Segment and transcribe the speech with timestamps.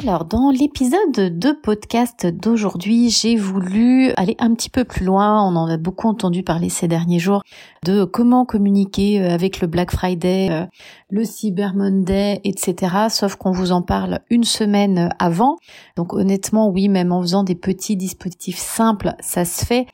[0.00, 5.42] Alors, dans l'épisode de podcast d'aujourd'hui, j'ai voulu aller un petit peu plus loin.
[5.46, 7.42] On en a beaucoup entendu parler ces derniers jours
[7.84, 10.64] de comment communiquer euh, avec le Black Friday, euh,
[11.10, 12.92] le Cyber Monday, etc.
[13.08, 15.56] Sauf qu'on vous en parle une semaine avant.
[15.96, 19.86] Donc honnêtement, oui, même en faisant des petits dispositifs simples, ça se fait.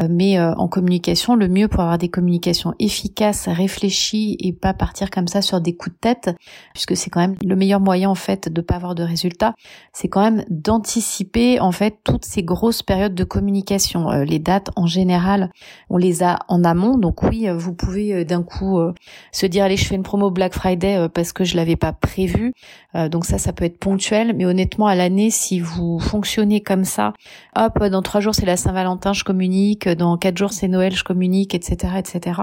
[0.00, 4.74] Euh, mais euh, en communication, le mieux pour avoir des communications efficaces, réfléchies et pas
[4.74, 6.30] partir comme ça sur des coups de tête,
[6.72, 9.54] puisque c'est quand même le meilleur moyen en fait de pas avoir de résultats,
[9.92, 14.10] c'est quand même d'anticiper en fait toutes ces grosses périodes de communication.
[14.10, 15.50] Euh, les dates en général,
[15.90, 18.78] on les a en amont, donc oui, vous pouvez d'un coup
[19.32, 22.52] se dire allez, je fais une promo Black Friday parce que je l'avais pas prévu.
[23.10, 27.12] donc ça, ça peut être ponctuel, mais honnêtement à l'année, si vous fonctionnez comme ça,
[27.56, 31.04] hop, dans trois jours c'est la Saint-Valentin, je communique dans quatre jours c'est Noël, je
[31.04, 32.40] communique, etc., etc.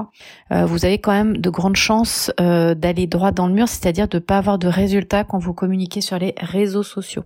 [0.51, 4.07] Euh, vous avez quand même de grandes chances euh, d'aller droit dans le mur, c'est-à-dire
[4.07, 7.23] de pas avoir de résultats quand vous communiquez sur les réseaux sociaux.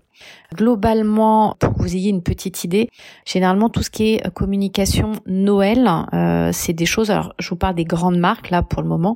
[0.54, 2.90] Globalement, pour que vous ayez une petite idée,
[3.26, 7.10] généralement tout ce qui est communication Noël, euh, c'est des choses.
[7.10, 9.16] Alors, je vous parle des grandes marques là pour le moment.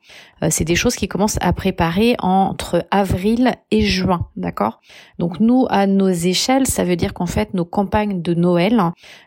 [0.49, 4.79] c'est des choses qui commencent à préparer entre avril et juin, d'accord?
[5.19, 8.81] Donc nous, à nos échelles, ça veut dire qu'en fait nos campagnes de Noël,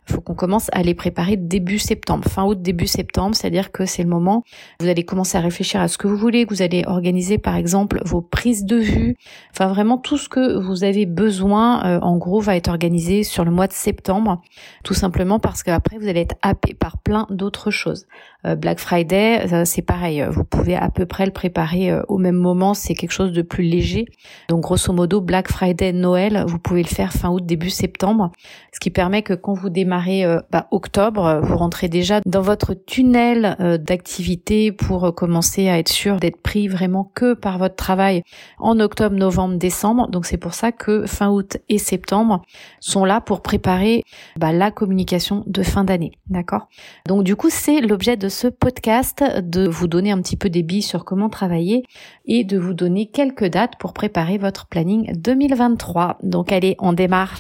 [0.06, 1.66] faut qu'on commence à les préparer début
[2.28, 4.43] fin août, début septembre, c'est-à-dire que c'est le moment
[4.81, 7.56] vous allez commencer à réfléchir à ce que vous voulez, que vous allez organiser par
[7.56, 9.16] exemple vos prises de vue,
[9.53, 13.44] enfin vraiment tout ce que vous avez besoin, euh, en gros, va être organisé sur
[13.44, 14.43] le mois de septembre,
[14.84, 18.06] tout simplement parce qu'après vous allez être happé par plein d'autres choses.
[18.47, 22.37] Euh, Black Friday, euh, c'est pareil, vous pouvez à peu près le préparer au même
[22.37, 24.07] moment, c'est quelque chose de plus léger.
[24.49, 28.31] Donc grosso modo, Black Friday, Noël, vous pouvez le faire fin août, début septembre,
[28.73, 33.57] ce qui permet que quand vous démarrez bah, octobre, vous rentrez déjà dans votre tunnel
[33.61, 38.23] euh, d'activité pour commencer à être sûr d'être pris vraiment que par votre travail
[38.59, 40.09] en octobre, novembre, décembre.
[40.09, 42.43] Donc c'est pour ça que fin août et septembre
[42.81, 44.03] sont là pour préparer
[44.37, 46.13] bah, la communication de fin d'année.
[46.28, 46.69] D'accord?
[47.07, 50.63] Donc du coup c'est l'objet de ce podcast de vous donner un petit peu des
[50.63, 51.85] billes sur comment travailler
[52.27, 56.19] et de vous donner quelques dates pour préparer votre planning 2023.
[56.23, 57.33] Donc allez, on démarre.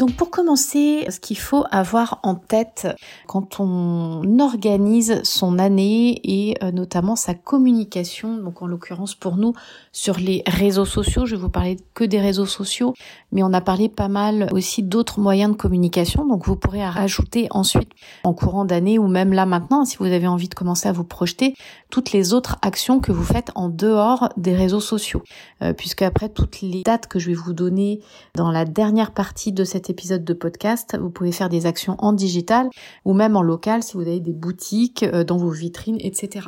[0.00, 2.88] Donc pour commencer, ce qu'il faut avoir en tête
[3.26, 9.52] quand on organise son année et euh, notamment sa communication, donc en l'occurrence pour nous
[9.92, 12.94] sur les réseaux sociaux, je vais vous parler que des réseaux sociaux,
[13.30, 17.48] mais on a parlé pas mal aussi d'autres moyens de communication, donc vous pourrez rajouter
[17.50, 17.90] ensuite
[18.24, 21.04] en courant d'année ou même là maintenant, si vous avez envie de commencer à vous
[21.04, 21.52] projeter,
[21.90, 25.22] toutes les autres actions que vous faites en dehors des réseaux sociaux,
[25.60, 28.00] euh, puisque après toutes les dates que je vais vous donner
[28.34, 32.12] dans la dernière partie de cette épisode de podcast, vous pouvez faire des actions en
[32.12, 32.68] digital
[33.04, 36.46] ou même en local si vous avez des boutiques euh, dans vos vitrines, etc.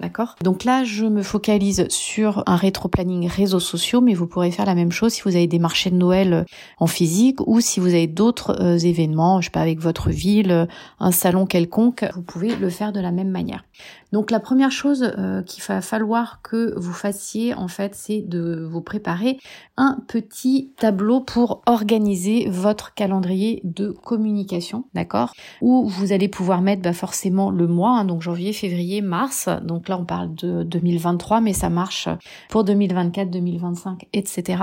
[0.00, 0.36] D'accord?
[0.42, 4.74] Donc là, je me focalise sur un rétro-planning réseaux sociaux, mais vous pourrez faire la
[4.74, 6.44] même chose si vous avez des marchés de Noël euh,
[6.78, 10.68] en physique ou si vous avez d'autres euh, événements, je sais pas, avec votre ville,
[11.00, 13.64] un salon quelconque, vous pouvez le faire de la même manière.
[14.12, 15.10] Donc la première chose
[15.46, 19.38] qu'il va falloir que vous fassiez, en fait, c'est de vous préparer
[19.76, 25.32] un petit tableau pour organiser votre calendrier de communication, d'accord?
[25.60, 29.48] Où vous allez pouvoir mettre bah, forcément le mois, hein, donc janvier, février, mars.
[29.62, 32.08] Donc là, on parle de 2023, mais ça marche
[32.48, 34.62] pour 2024, 2025, etc.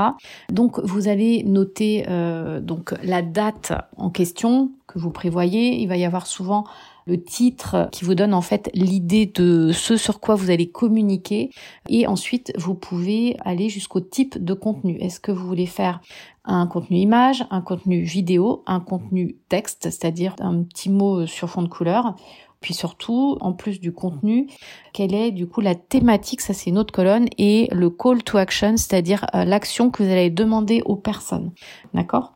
[0.51, 5.79] Donc vous allez noter euh, donc la date en question que vous prévoyez.
[5.81, 6.65] Il va y avoir souvent
[7.09, 11.49] le titre qui vous donne en fait l'idée de ce sur quoi vous allez communiquer
[11.89, 14.97] et ensuite vous pouvez aller jusqu'au type de contenu.
[14.99, 16.01] Est-ce que vous voulez faire
[16.49, 21.61] un contenu image, un contenu vidéo, un contenu texte, c'est-à-dire un petit mot sur fond
[21.61, 22.15] de couleur
[22.59, 24.47] Puis surtout, en plus du contenu,
[24.93, 28.37] quelle est du coup la thématique, ça c'est une autre colonne, et le call to
[28.37, 31.51] action, c'est-à-dire euh, l'action que vous allez demander aux personnes.
[31.93, 32.33] D'accord?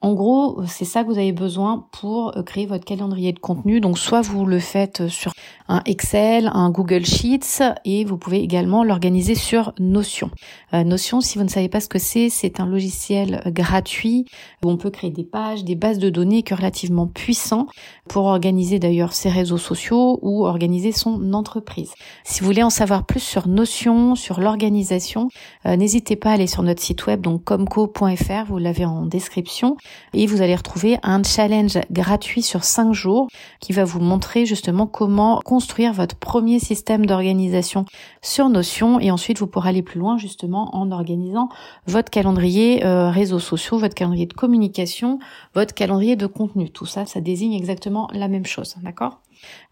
[0.00, 3.80] En gros, c'est ça que vous avez besoin pour euh, créer votre calendrier de contenu.
[3.80, 5.32] Donc soit vous le faites sur
[5.66, 10.30] un Excel, un Google Sheets et vous pouvez également l'organiser sur Notion.
[10.72, 14.24] Euh, Notion, si vous ne savez pas ce que c'est, c'est un logiciel gratuit
[14.64, 17.66] où on peut créer des pages, des bases de données qui relativement puissant
[18.08, 21.92] pour organiser d'ailleurs ses réseaux sociaux ou organiser son entreprise.
[22.24, 25.28] Si vous voulez en savoir plus sur Notion, sur l'organisation,
[25.66, 29.76] euh, n'hésitez pas à aller sur notre site web donc comco.fr, vous l'avez en description
[30.14, 33.28] et vous allez retrouver un challenge gratuit sur 5 jours
[33.60, 37.84] qui va vous montrer justement comment construire votre premier système d'organisation
[38.22, 41.48] sur Notion et ensuite vous pourrez aller plus loin justement en organisant
[41.86, 45.18] votre calendrier euh, réseaux sociaux, votre calendrier de communication,
[45.54, 46.70] votre calendrier de contenu.
[46.70, 49.20] Tout ça, ça désigne exactement la même chose, d'accord?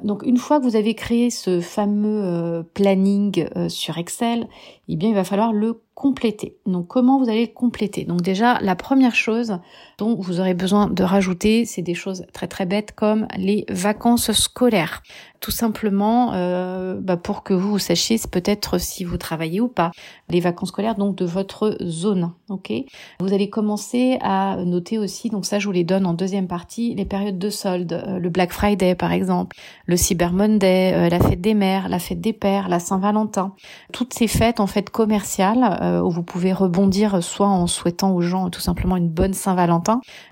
[0.03, 4.49] Donc une fois que vous avez créé ce fameux euh, planning euh, sur Excel,
[4.89, 6.57] eh bien il va falloir le compléter.
[6.67, 8.05] Donc comment vous allez le compléter?
[8.05, 9.59] Donc déjà la première chose
[9.98, 14.32] dont vous aurez besoin de rajouter, c'est des choses très très bêtes comme les vacances
[14.32, 15.02] scolaires.
[15.40, 19.93] Tout simplement euh, bah, pour que vous sachiez peut-être si vous travaillez ou pas.
[20.28, 22.32] Les vacances scolaires donc de votre zone.
[22.48, 22.72] Ok?
[23.20, 26.94] Vous allez commencer à noter aussi, donc ça je vous les donne en deuxième partie,
[26.94, 29.56] les périodes de solde, euh, le Black Friday par exemple,
[29.87, 33.54] le Cyber Monday, euh, la fête des mères, la fête des pères, la Saint-Valentin.
[33.93, 38.20] Toutes ces fêtes en fait commerciales euh, où vous pouvez rebondir soit en souhaitant aux
[38.20, 39.86] gens tout simplement une bonne Saint-Valentin,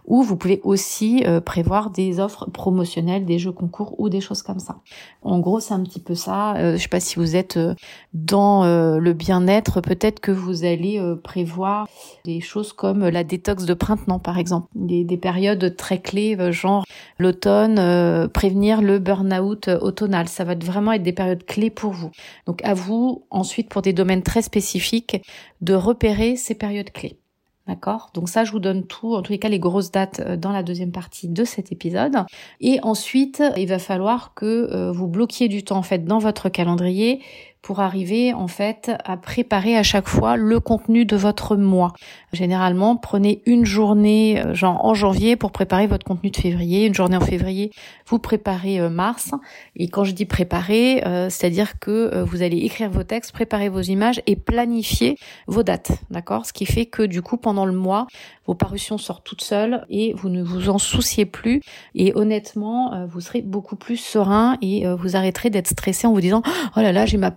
[0.06, 4.43] ou vous pouvez aussi euh, prévoir des offres promotionnelles, des jeux concours ou des choses
[4.43, 4.77] comme ça.
[5.23, 6.56] En gros, c'est un petit peu ça.
[6.56, 7.59] Euh, je sais pas si vous êtes
[8.12, 11.89] dans le bien-être, peut-être que vous allez prévoir
[12.25, 16.85] des choses comme la détox de printemps, par exemple, des, des périodes très clés, genre
[17.19, 20.29] l'automne, prévenir le burn-out automnal.
[20.29, 22.11] Ça va vraiment être des périodes clés pour vous.
[22.47, 25.23] Donc à vous ensuite pour des domaines très spécifiques
[25.61, 27.19] de repérer ces périodes clés.
[27.66, 28.11] D'accord?
[28.12, 30.52] Donc ça, je vous donne tout, en tous les cas, les grosses dates euh, dans
[30.52, 32.16] la deuxième partie de cet épisode.
[32.61, 36.50] Et ensuite, il va falloir que euh, vous bloquiez du temps, en fait, dans votre
[36.50, 37.22] calendrier
[37.64, 41.94] pour arriver en fait à préparer à chaque fois le contenu de votre mois.
[42.34, 46.94] Généralement, prenez une journée euh, genre en janvier pour préparer votre contenu de février, une
[46.94, 47.70] journée en février,
[48.06, 49.31] vous préparez euh, mars.
[49.76, 53.81] Et quand je dis préparer, euh, c'est-à-dire que vous allez écrire vos textes, préparer vos
[53.81, 55.16] images et planifier
[55.46, 56.44] vos dates, d'accord?
[56.44, 58.06] Ce qui fait que du coup pendant le mois,
[58.46, 61.62] vos parutions sortent toutes seules et vous ne vous en souciez plus.
[61.94, 66.43] Et honnêtement, vous serez beaucoup plus serein et vous arrêterez d'être stressé en vous disant
[66.76, 67.31] "Oh là là, j'ai ma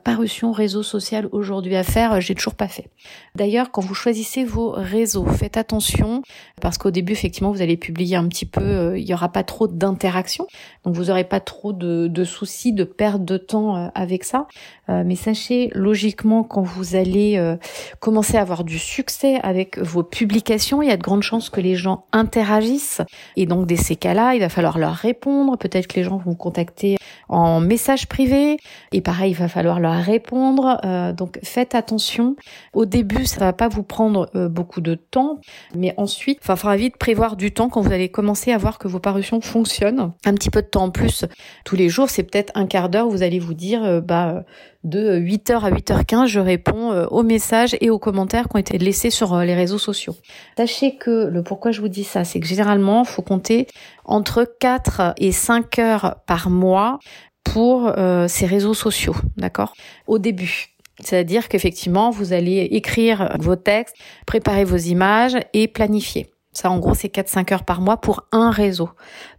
[0.52, 2.90] réseau social aujourd'hui à faire, euh, j'ai toujours pas fait.
[3.36, 6.22] D'ailleurs, quand vous choisissez vos réseaux, faites attention
[6.62, 9.44] parce qu'au début, effectivement, vous allez publier un petit peu, euh, il y aura pas
[9.44, 10.48] trop d'interaction,
[10.84, 14.48] donc vous aurez pas trop de, soucis, de perte de temps euh, avec ça.
[14.88, 17.58] mais sachez, logiquement, quand vous allez
[18.00, 21.62] commencer à avoir du succès avec vos publications, il y a de grandes chances que
[21.62, 23.02] les gens interagissent
[23.36, 25.58] et donc dans ces cas-là, il va falloir leur répondre.
[25.58, 26.97] Peut-être que les gens vont vous contacter
[27.30, 28.58] en message privé
[28.92, 30.80] et pareil, il va falloir leur répondre.
[30.86, 32.36] Euh, donc faites attention.
[32.74, 35.40] Au début, ça va pas vous prendre euh, beaucoup de temps,
[35.76, 38.88] mais ensuite, il faudra vite prévoir du temps quand vous allez commencer à voir que
[38.88, 40.12] vos parutions fonctionnent.
[40.26, 41.26] Un petit peu de temps en plus
[41.66, 43.08] tous les jours, c'est peut-être un quart d'heure.
[43.08, 44.44] Vous allez vous dire, euh, bah
[44.84, 49.10] de 8h à 8h15, je réponds aux messages et aux commentaires qui ont été laissés
[49.10, 50.16] sur les réseaux sociaux.
[50.58, 53.68] Sachez que le pourquoi je vous dis ça, c'est que généralement, faut compter
[54.06, 57.00] entre 4 et 5 heures par mois
[57.44, 59.74] pour euh, ces réseaux sociaux, d'accord?
[60.08, 60.68] Au début.
[61.00, 66.28] C'est-à-dire qu'effectivement, vous allez écrire vos textes, préparer vos images et planifier.
[66.58, 68.90] Ça, en gros, c'est 4-5 heures par mois pour un réseau.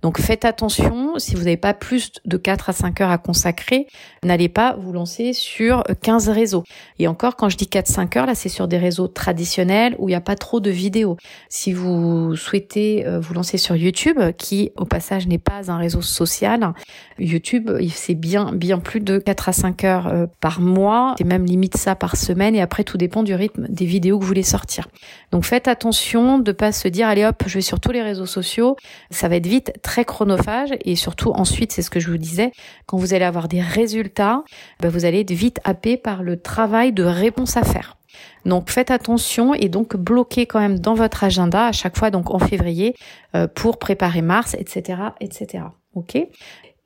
[0.02, 3.88] Donc faites attention, si vous n'avez pas plus de 4 à 5 heures à consacrer,
[4.22, 6.62] n'allez pas vous lancer sur 15 réseaux.
[7.00, 10.12] Et encore, quand je dis 4-5 heures, là, c'est sur des réseaux traditionnels où il
[10.12, 11.16] n'y a pas trop de vidéos.
[11.48, 16.02] Si vous souhaitez euh, vous lancer sur YouTube, qui au passage n'est pas un réseau
[16.02, 16.72] social,
[17.18, 21.44] YouTube, c'est bien, bien plus de 4 à 5 heures euh, par mois, et même
[21.44, 24.44] limite ça par semaine, et après tout dépend du rythme des vidéos que vous voulez
[24.44, 24.86] sortir.
[25.32, 28.26] Donc faites attention de pas se dire allez hop, je vais sur tous les réseaux
[28.26, 28.76] sociaux,
[29.10, 32.52] ça va être vite très chronophage et surtout ensuite, c'est ce que je vous disais,
[32.86, 34.44] quand vous allez avoir des résultats,
[34.80, 37.96] bah, vous allez être vite happé par le travail de réponse à faire.
[38.44, 42.30] Donc faites attention et donc bloquez quand même dans votre agenda à chaque fois donc
[42.30, 42.94] en février
[43.34, 45.64] euh, pour préparer mars, etc., etc.
[45.94, 46.16] Ok?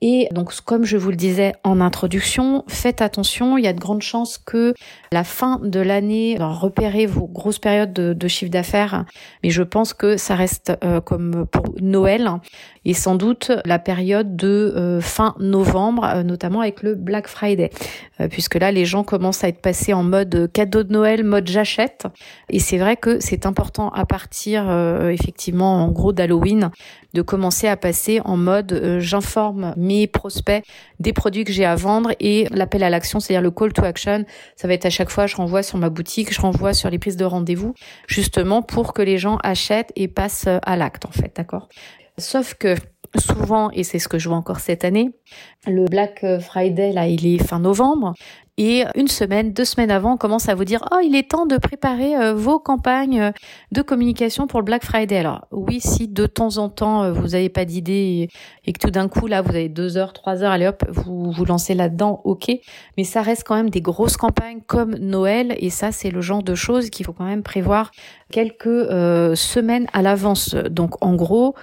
[0.05, 3.57] Et donc, comme je vous le disais en introduction, faites attention.
[3.57, 4.73] Il y a de grandes chances que
[5.13, 9.05] la fin de l'année, repérez vos grosses périodes de, chiffre d'affaires.
[9.43, 12.29] Mais je pense que ça reste euh, comme pour Noël
[12.85, 17.69] et sans doute la période de euh, fin novembre, euh, notamment avec le Black Friday,
[18.29, 22.05] puisque là, les gens commencent à être passés en mode cadeau de Noël, mode j'achète.
[22.49, 24.69] Et c'est vrai que c'est important à partir,
[25.09, 26.69] effectivement, en gros d'Halloween,
[27.13, 30.63] de commencer à passer en mode j'informe mes prospects
[30.99, 34.25] des produits que j'ai à vendre et l'appel à l'action, c'est-à-dire le call to action.
[34.55, 36.99] Ça va être à chaque fois, je renvoie sur ma boutique, je renvoie sur les
[36.99, 37.73] prises de rendez-vous,
[38.07, 41.67] justement pour que les gens achètent et passent à l'acte, en fait, d'accord?
[42.17, 42.75] Sauf que
[43.17, 45.11] souvent, et c'est ce que je vois encore cette année,
[45.65, 48.13] le Black Friday, là, il est fin novembre.
[48.59, 51.47] Et une semaine, deux semaines avant, on commence à vous dire oh il est temps
[51.47, 53.31] de préparer euh, vos campagnes euh,
[53.71, 55.17] de communication pour le Black Friday.
[55.17, 58.29] Alors oui, si de temps en temps euh, vous n'avez pas d'idée
[58.63, 61.31] et, que tout d'un coup là vous avez deux heures, trois heures, allez hop, vous
[61.31, 62.51] vous lancez là-dedans, ok.
[62.95, 66.43] Mais ça reste quand même des grosses campagnes comme Noël et ça c'est le genre
[66.43, 67.89] de choses qu'il faut quand même prévoir
[68.31, 68.87] quelques
[69.35, 70.55] semaines à l'avance.
[70.55, 71.53] Donc en gros,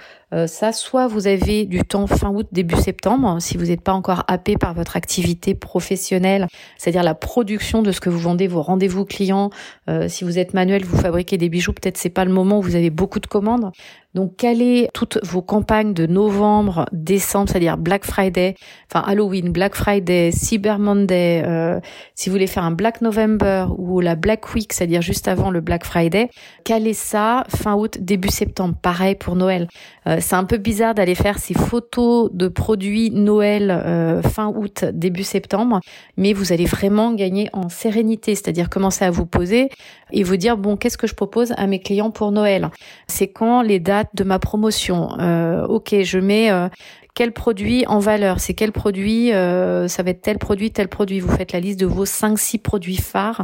[0.45, 4.23] ça, soit vous avez du temps fin août, début septembre, si vous n'êtes pas encore
[4.29, 6.47] happé par votre activité professionnelle,
[6.81, 9.51] c'est-à-dire la production de ce que vous vendez, vos rendez-vous clients.
[9.87, 12.63] Euh, si vous êtes manuel, vous fabriquez des bijoux, peut-être c'est pas le moment où
[12.63, 13.71] vous avez beaucoup de commandes.
[14.13, 18.55] Donc calez toutes vos campagnes de novembre, décembre, c'est-à-dire Black Friday,
[18.91, 21.79] enfin Halloween, Black Friday, Cyber Monday, euh,
[22.13, 25.61] si vous voulez faire un Black November ou la Black Week, c'est-à-dire juste avant le
[25.61, 26.29] Black Friday,
[26.65, 28.75] calez ça fin août, début septembre.
[28.81, 29.69] Pareil pour Noël.
[30.07, 34.83] Euh, c'est un peu bizarre d'aller faire ces photos de produits Noël euh, fin août,
[34.91, 35.79] début septembre,
[36.17, 39.69] mais vous allez vraiment gagner en sérénité, c'est-à-dire commencer à vous poser
[40.11, 42.69] et vous dire bon qu'est-ce que je propose à mes clients pour Noël?
[43.07, 45.09] C'est quand les dates de ma promotion.
[45.19, 46.67] Euh, ok, je mets euh,
[47.13, 51.19] quel produit en valeur, c'est quel produit, euh, ça va être tel produit, tel produit.
[51.19, 53.43] Vous faites la liste de vos 5-6 produits phares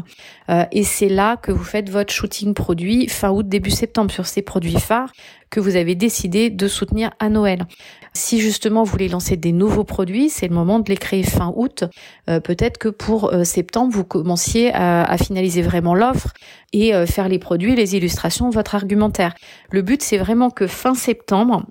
[0.71, 4.41] et c'est là que vous faites votre shooting produit fin août, début septembre sur ces
[4.41, 5.11] produits phares
[5.49, 7.65] que vous avez décidé de soutenir à Noël.
[8.13, 11.53] Si justement vous voulez lancer des nouveaux produits, c'est le moment de les créer fin
[11.55, 11.83] août.
[12.25, 16.33] Peut-être que pour septembre, vous commenciez à finaliser vraiment l'offre
[16.73, 19.35] et faire les produits, les illustrations, votre argumentaire.
[19.71, 21.65] Le but, c'est vraiment que fin septembre,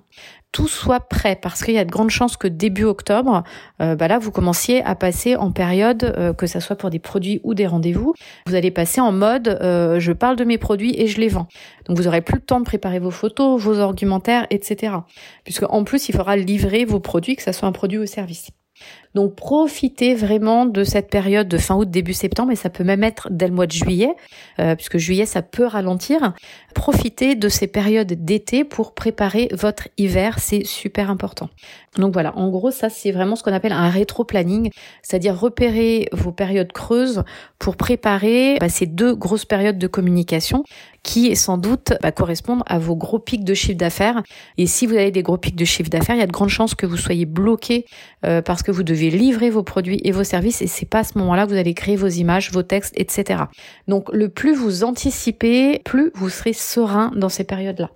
[0.51, 3.43] tout soit prêt parce qu'il y a de grandes chances que début octobre,
[3.81, 6.99] euh, bah là, vous commenciez à passer en période, euh, que ça soit pour des
[6.99, 8.13] produits ou des rendez-vous,
[8.47, 11.47] vous allez passer en mode euh, je parle de mes produits et je les vends.
[11.85, 14.93] Donc vous aurez plus le temps de préparer vos photos, vos argumentaires, etc.
[15.43, 18.49] Puisque en plus, il faudra livrer vos produits, que ça soit un produit ou service.
[19.15, 23.03] Donc profitez vraiment de cette période de fin août, début septembre, et ça peut même
[23.03, 24.15] être dès le mois de juillet,
[24.59, 26.33] euh, puisque juillet ça peut ralentir.
[26.75, 31.49] Profitez de ces périodes d'été pour préparer votre hiver, c'est super important.
[31.97, 34.69] Donc voilà, en gros ça c'est vraiment ce qu'on appelle un rétro-planning,
[35.01, 37.23] c'est-à-dire repérer vos périodes creuses
[37.57, 40.63] pour préparer bah, ces deux grosses périodes de communication
[41.07, 44.23] qui sans doute va correspondre à vos gros pics de chiffre d'affaires.
[44.57, 46.49] Et si vous avez des gros pics de chiffre d'affaires, il y a de grandes
[46.49, 47.85] chances que vous soyez bloqué
[48.25, 51.03] euh, parce que vous devez livrer vos produits et vos services et c'est pas à
[51.05, 53.43] ce moment-là que vous allez créer vos images, vos textes, etc.
[53.87, 57.89] Donc le plus vous anticipez, plus vous serez serein dans ces périodes-là.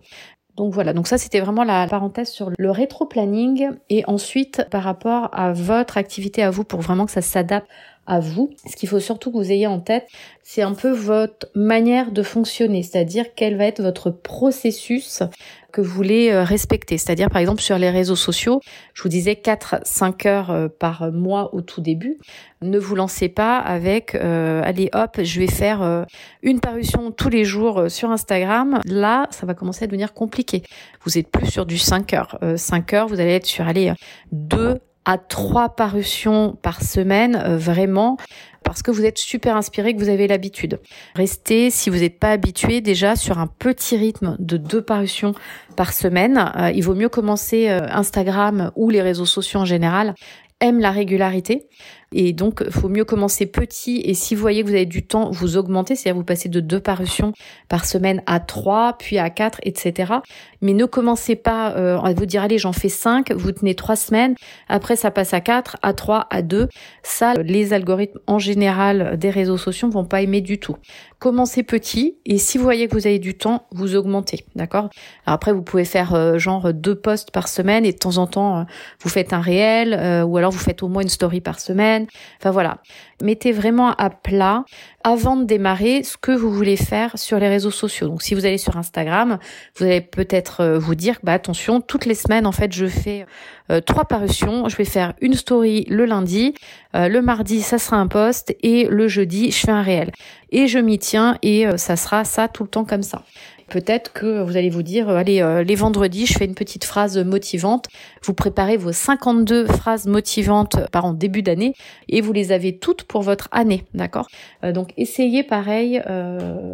[0.55, 5.29] Donc voilà, donc ça c'était vraiment la parenthèse sur le rétro-planning et ensuite par rapport
[5.33, 7.67] à votre activité à vous pour vraiment que ça s'adapte
[8.07, 8.49] à vous.
[8.69, 10.07] Ce qu'il faut surtout que vous ayez en tête,
[10.43, 15.23] c'est un peu votre manière de fonctionner, c'est-à-dire quel va être votre processus
[15.71, 16.97] que vous voulez euh, respecter.
[16.97, 18.59] C'est-à-dire, par exemple, sur les réseaux sociaux,
[18.93, 22.17] je vous disais 4-5 heures euh, par mois au tout début.
[22.61, 26.05] Ne vous lancez pas avec, euh, allez hop, je vais faire
[26.43, 28.79] une parution tous les jours sur Instagram.
[28.85, 30.61] Là, ça va commencer à devenir compliqué.
[31.03, 32.39] Vous êtes plus sur du 5 heures.
[32.55, 33.93] 5 heures, vous allez être sur, allez,
[34.31, 38.17] 2 à trois parutions par semaine, vraiment
[38.63, 40.79] parce que vous êtes super inspiré, que vous avez l'habitude.
[41.15, 45.33] Restez, si vous n'êtes pas habitué, déjà sur un petit rythme de deux parutions
[45.75, 46.51] par semaine.
[46.57, 50.13] Euh, il vaut mieux commencer euh, Instagram ou les réseaux sociaux en général
[50.59, 51.67] aiment la régularité.
[52.13, 54.01] Et donc, faut mieux commencer petit.
[54.03, 56.59] Et si vous voyez que vous avez du temps, vous augmentez, c'est-à-dire vous passez de
[56.59, 57.31] deux parutions
[57.69, 60.15] par semaine à trois, puis à quatre, etc.
[60.61, 63.95] Mais ne commencez pas euh, à vous dire allez, j'en fais cinq, vous tenez trois
[63.95, 64.35] semaines,
[64.67, 66.67] après ça passe à quatre, à trois, à deux.
[67.01, 70.75] Ça, les algorithmes en général des réseaux sociaux vont pas aimer du tout.
[71.19, 74.89] Commencez petit et si vous voyez que vous avez du temps, vous augmentez, d'accord?
[75.25, 78.59] Après, vous pouvez faire euh, genre deux posts par semaine et de temps en temps,
[78.59, 78.63] euh,
[78.99, 79.93] vous faites un réel
[80.25, 82.00] ou alors vous faites au moins une story par semaine
[82.39, 82.77] Enfin voilà,
[83.21, 84.65] mettez vraiment à plat
[85.03, 88.07] avant de démarrer ce que vous voulez faire sur les réseaux sociaux.
[88.07, 89.39] Donc si vous allez sur Instagram,
[89.77, 93.25] vous allez peut-être euh, vous dire bah attention, toutes les semaines en fait, je fais
[93.71, 96.53] euh, trois parutions, je vais faire une story le lundi,
[96.95, 100.11] euh, le mardi ça sera un post et le jeudi je fais un réel.
[100.51, 103.23] Et je m'y tiens et ça sera ça tout le temps comme ça.
[103.71, 106.83] Peut-être que vous allez vous dire, euh, allez, euh, les vendredis, je fais une petite
[106.83, 107.87] phrase motivante.
[108.21, 111.73] Vous préparez vos 52 phrases motivantes par en début d'année
[112.09, 114.27] et vous les avez toutes pour votre année, d'accord?
[114.65, 116.01] Euh, Donc essayez pareil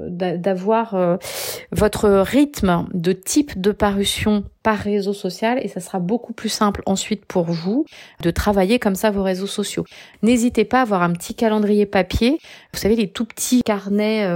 [0.09, 1.17] d'avoir
[1.71, 6.81] votre rythme de type de parution par réseau social et ça sera beaucoup plus simple
[6.85, 7.85] ensuite pour vous
[8.21, 9.85] de travailler comme ça vos réseaux sociaux.
[10.23, 12.39] N'hésitez pas à avoir un petit calendrier papier,
[12.73, 14.27] vous savez les tout petits carnets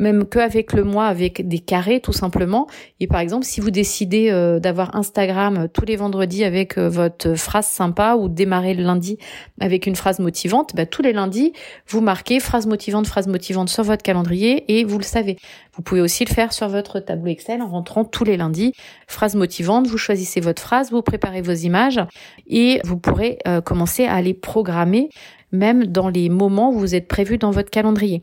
[0.00, 2.66] même qu'avec le mois, avec des carrés tout simplement.
[2.98, 6.88] Et par exemple, si vous décidez euh, d'avoir Instagram euh, tous les vendredis avec euh,
[6.88, 9.18] votre phrase sympa ou démarrer le lundi
[9.60, 11.52] avec une phrase motivante, bah, tous les lundis,
[11.86, 15.36] vous marquez phrase motivante, phrase motivante sur votre calendrier et vous le savez.
[15.74, 18.72] Vous pouvez aussi le faire sur votre tableau Excel en rentrant tous les lundis.
[19.06, 22.00] Phrase motivante, vous choisissez votre phrase, vous préparez vos images
[22.48, 25.10] et vous pourrez commencer à les programmer
[25.52, 28.22] même dans les moments où vous êtes prévu dans votre calendrier.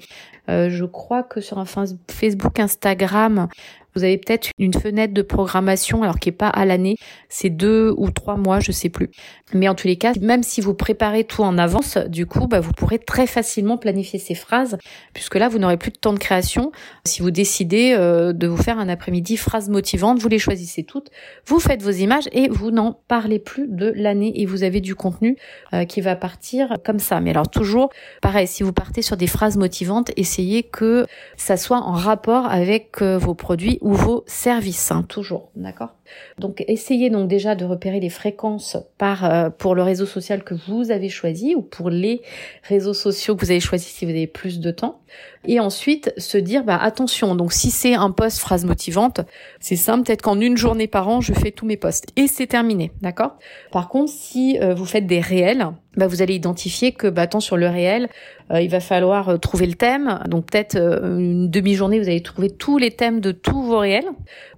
[0.50, 1.66] Euh, je crois que sur un
[2.10, 3.48] Facebook, Instagram,
[3.98, 6.98] vous avez peut-être une fenêtre de programmation, alors qui est pas à l'année,
[7.30, 9.10] c'est deux ou trois mois, je sais plus.
[9.54, 12.60] Mais en tous les cas, même si vous préparez tout en avance, du coup, bah,
[12.60, 14.78] vous pourrez très facilement planifier ces phrases,
[15.14, 16.72] puisque là, vous n'aurez plus de temps de création.
[17.06, 21.10] Si vous décidez euh, de vous faire un après-midi phrase motivante, vous les choisissez toutes,
[21.46, 24.96] vous faites vos images et vous n'en parlez plus de l'année et vous avez du
[24.96, 25.38] contenu
[25.74, 27.20] euh, qui va partir comme ça.
[27.20, 27.90] Mais alors toujours,
[28.22, 33.02] pareil, si vous partez sur des phrases motivantes, essayez que ça soit en rapport avec
[33.02, 35.96] euh, vos produits ou vos services, hein, toujours, d'accord?
[36.40, 40.56] Donc essayez donc déjà de repérer les fréquences par euh, pour le réseau social que
[40.68, 42.22] vous avez choisi ou pour les
[42.64, 45.02] réseaux sociaux que vous avez choisi si vous avez plus de temps.
[45.46, 49.22] Et ensuite se dire bah attention, donc si c'est un post phrase motivante,
[49.60, 52.48] c'est simple, peut-être qu'en une journée par an, je fais tous mes posts et c'est
[52.48, 53.38] terminé, d'accord?
[53.72, 57.40] Par contre, si euh, vous faites des réels, bah, vous allez identifier que bah, tant
[57.40, 58.08] sur le réel,
[58.52, 60.20] euh, il va falloir euh, trouver le thème.
[60.28, 64.08] Donc peut-être euh, une demi-journée, vous allez trouver tous les thèmes de tous vos réels,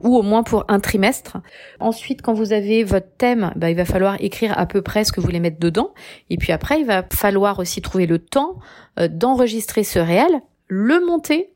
[0.02, 1.38] ou au moins pour un trimestre.
[1.80, 5.12] Ensuite, quand vous avez votre thème, bah, il va falloir écrire à peu près ce
[5.12, 5.94] que vous voulez mettre dedans.
[6.30, 8.60] Et puis après, il va falloir aussi trouver le temps
[8.98, 11.52] d'enregistrer ce réel, le monter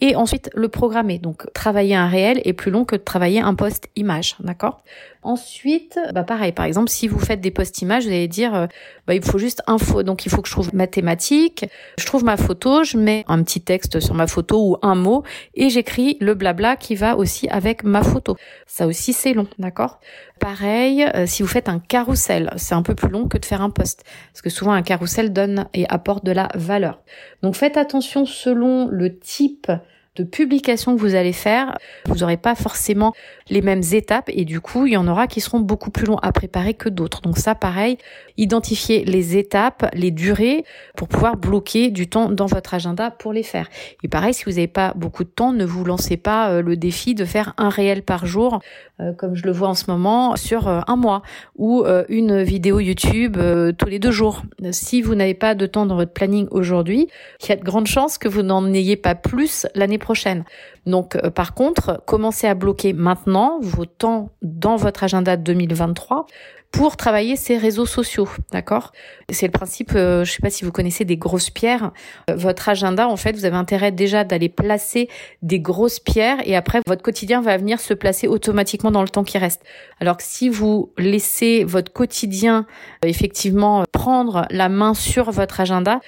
[0.00, 1.18] et ensuite le programmer.
[1.18, 4.82] Donc travailler un réel est plus long que de travailler un post image, d'accord?
[5.22, 8.66] Ensuite, bah pareil, par exemple, si vous faites des posts images, vous allez dire, euh,
[9.06, 10.02] bah, il faut juste info.
[10.02, 11.66] Donc il faut que je trouve mathématiques,
[11.98, 15.22] je trouve ma photo, je mets un petit texte sur ma photo ou un mot
[15.54, 18.36] et j'écris le blabla qui va aussi avec ma photo.
[18.66, 20.00] Ça aussi c'est long, d'accord?
[20.38, 23.60] Pareil, euh, si vous faites un carrousel, c'est un peu plus long que de faire
[23.60, 27.02] un post, parce que souvent un carrousel donne et apporte de la valeur.
[27.42, 29.70] Donc faites attention selon le type
[30.16, 33.14] de publication que vous allez faire, vous n'aurez pas forcément
[33.50, 36.18] les mêmes étapes et du coup, il y en aura qui seront beaucoup plus longs
[36.22, 37.20] à préparer que d'autres.
[37.20, 37.98] Donc ça, pareil,
[38.38, 40.64] identifier les étapes, les durées
[40.96, 43.68] pour pouvoir bloquer du temps dans votre agenda pour les faire.
[44.02, 46.76] Et pareil, si vous n'avez pas beaucoup de temps, ne vous lancez pas euh, le
[46.76, 48.60] défi de faire un réel par jour,
[49.00, 51.22] euh, comme je le vois en ce moment, sur euh, un mois
[51.56, 53.36] ou une vidéo YouTube
[53.76, 54.42] tous les deux jours.
[54.70, 57.08] Si vous n'avez pas de temps dans votre planning aujourd'hui,
[57.42, 60.44] il y a de grandes chances que vous n'en ayez pas plus l'année prochaine.
[60.86, 66.26] Donc, par contre, commencez à bloquer maintenant vos temps dans votre agenda 2023
[66.72, 68.92] pour travailler ces réseaux sociaux, d'accord?
[69.28, 71.90] C'est le principe, euh, je sais pas si vous connaissez des grosses pierres.
[72.28, 75.08] Euh, votre agenda, en fait, vous avez intérêt déjà d'aller placer
[75.42, 79.24] des grosses pierres et après votre quotidien va venir se placer automatiquement dans le temps
[79.24, 79.62] qui reste.
[79.98, 82.66] Alors que si vous laissez votre quotidien
[83.04, 86.00] euh, effectivement prendre la main sur votre agenda,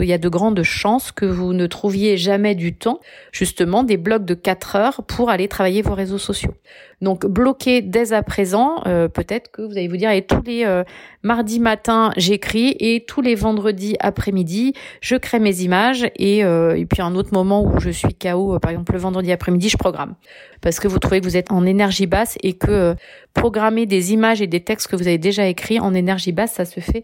[0.00, 3.00] il y a de grandes chances que vous ne trouviez jamais du temps,
[3.32, 6.54] justement, des blocs de 4 heures pour aller travailler vos réseaux sociaux.
[7.00, 10.64] Donc, bloquez dès à présent, euh, peut-être que vous allez vous dire, et tous les
[10.64, 10.84] euh,
[11.24, 16.86] mardis matin, j'écris, et tous les vendredis après-midi, je crée mes images, et, euh, et
[16.86, 20.14] puis un autre moment où je suis KO, par exemple le vendredi après-midi, je programme.
[20.60, 22.94] Parce que vous trouvez que vous êtes en énergie basse et que
[23.34, 26.64] programmer des images et des textes que vous avez déjà écrits en énergie basse, ça
[26.64, 27.02] se fait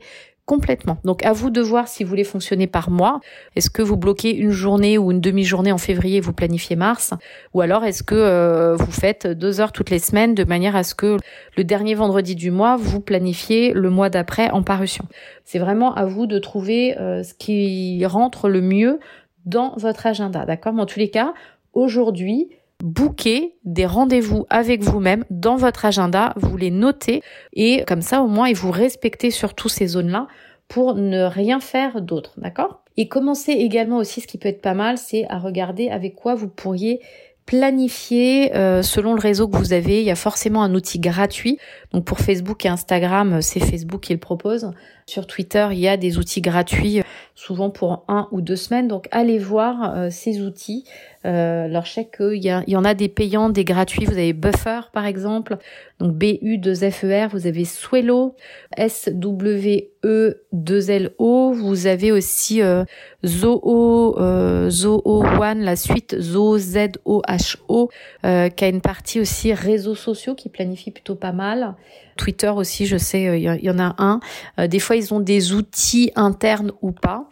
[0.49, 0.97] complètement.
[1.05, 3.21] Donc à vous de voir si vous voulez fonctionner par mois.
[3.55, 7.13] Est-ce que vous bloquez une journée ou une demi-journée en février et vous planifiez mars?
[7.53, 10.85] Ou alors est-ce que euh, vous faites deux heures toutes les semaines de manière à
[10.85, 11.19] ce que
[11.59, 15.05] le dernier vendredi du mois, vous planifiez le mois d'après en parution?
[15.45, 19.01] C'est vraiment à vous de trouver euh, ce qui rentre le mieux
[19.45, 20.47] dans votre agenda.
[20.47, 20.73] D'accord?
[20.73, 21.35] Mais en tous les cas,
[21.75, 22.49] aujourd'hui,
[22.83, 28.29] booker des rendez-vous avec vous-même dans votre agenda, vous les notez et comme ça au
[28.29, 30.29] moins et vous respectez sur toutes ces zones-là
[30.69, 32.83] pour ne rien faire d'autre, d'accord?
[32.97, 36.35] Et commencez également aussi, ce qui peut être pas mal, c'est à regarder avec quoi
[36.35, 37.01] vous pourriez
[37.47, 40.01] planifier euh, selon le réseau que vous avez.
[40.01, 41.59] Il y a forcément un outil gratuit.
[41.93, 44.71] Donc pour Facebook et Instagram, c'est Facebook qui le propose.
[45.09, 47.01] Sur Twitter, il y a des outils gratuits,
[47.35, 48.89] souvent pour un ou deux semaines.
[48.89, 50.85] Donc allez voir euh, ces outils.
[51.25, 54.05] Euh, alors je sais qu'il y, y en a des payants, des gratuits.
[54.05, 55.57] Vous avez Buffer par exemple,
[55.99, 57.31] donc B-U-2-F-E-R.
[57.31, 58.37] Vous avez Swello,
[58.77, 61.53] S-W-E-2-L-O.
[61.55, 62.85] Vous avez aussi euh,
[63.25, 67.89] Zoho, euh, One, la suite Zoho Z-O-H-O,
[68.27, 71.77] euh, qui a une partie aussi réseaux sociaux qui planifie plutôt pas mal.
[72.19, 74.21] Twitter aussi, je sais, il y, en a un.
[74.67, 77.29] des fois, ils ont des outils internes ou pas.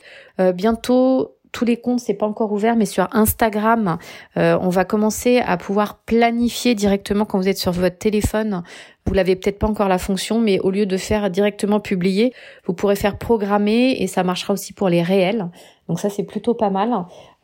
[0.55, 3.97] bientôt, tous les comptes, c'est pas encore ouvert, mais sur Instagram,
[4.37, 8.63] euh, on va commencer à pouvoir planifier directement quand vous êtes sur votre téléphone.
[9.07, 12.35] Vous l'avez peut-être pas encore la fonction, mais au lieu de faire directement publier,
[12.67, 15.49] vous pourrez faire programmer et ça marchera aussi pour les réels.
[15.89, 16.93] Donc ça, c'est plutôt pas mal.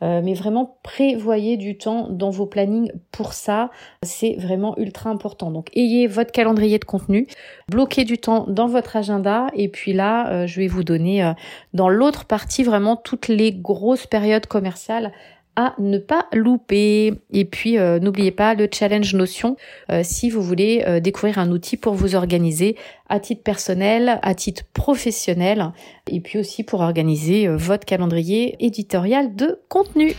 [0.01, 3.69] Euh, mais vraiment, prévoyez du temps dans vos plannings pour ça.
[4.01, 5.49] C'est vraiment ultra important.
[5.49, 7.27] Donc, ayez votre calendrier de contenu,
[7.69, 9.47] bloquez du temps dans votre agenda.
[9.53, 11.33] Et puis là, euh, je vais vous donner euh,
[11.73, 15.13] dans l'autre partie vraiment toutes les grosses périodes commerciales
[15.55, 17.13] à ne pas louper.
[17.31, 19.55] Et puis, euh, n'oubliez pas le challenge Notion
[19.91, 22.75] euh, si vous voulez euh, découvrir un outil pour vous organiser
[23.09, 25.71] à titre personnel, à titre professionnel,
[26.09, 30.15] et puis aussi pour organiser votre calendrier éditorial de contenu.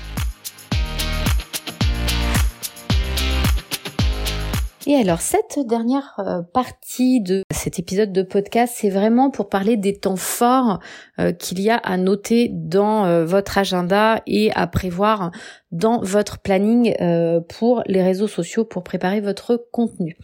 [4.86, 9.78] Et alors cette dernière euh, partie de cet épisode de podcast, c'est vraiment pour parler
[9.78, 10.78] des temps forts
[11.18, 15.30] euh, qu'il y a à noter dans euh, votre agenda et à prévoir
[15.74, 20.16] dans votre planning euh, pour les réseaux sociaux pour préparer votre contenu.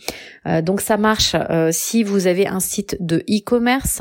[0.46, 4.00] Euh, donc ça marche euh, si vous avez un site de e-commerce,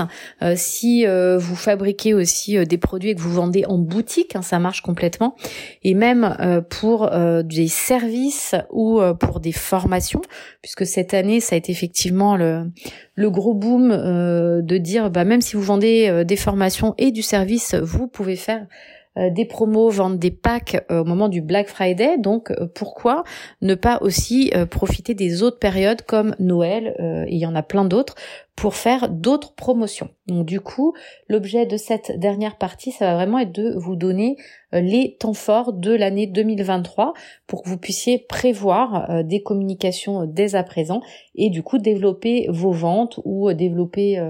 [0.56, 4.82] si vous fabriquez aussi des produits et que vous vendez en boutique, hein, ça marche
[4.82, 5.36] complètement.
[5.84, 7.10] Et même pour
[7.44, 10.22] des services ou pour des formations,
[10.62, 12.72] puisque cette année ça a été effectivement le,
[13.16, 17.74] le gros boom de dire bah même si vous vendez des formations et du service,
[17.76, 18.99] vous pouvez faire euh,
[19.30, 22.18] des promos, vendre des packs euh, au moment du Black Friday.
[22.18, 23.24] Donc euh, pourquoi
[23.62, 26.96] ne pas aussi profiter des autres périodes comme Noël,
[27.28, 28.16] et il y en a plein d'autres,
[28.60, 30.10] pour faire d'autres promotions.
[30.28, 30.94] Donc du coup,
[31.30, 34.36] l'objet de cette dernière partie, ça va vraiment être de vous donner
[34.74, 37.14] les temps forts de l'année 2023
[37.48, 41.02] pour que vous puissiez prévoir des communications dès à présent
[41.36, 44.22] et du coup développer vos ventes ou développer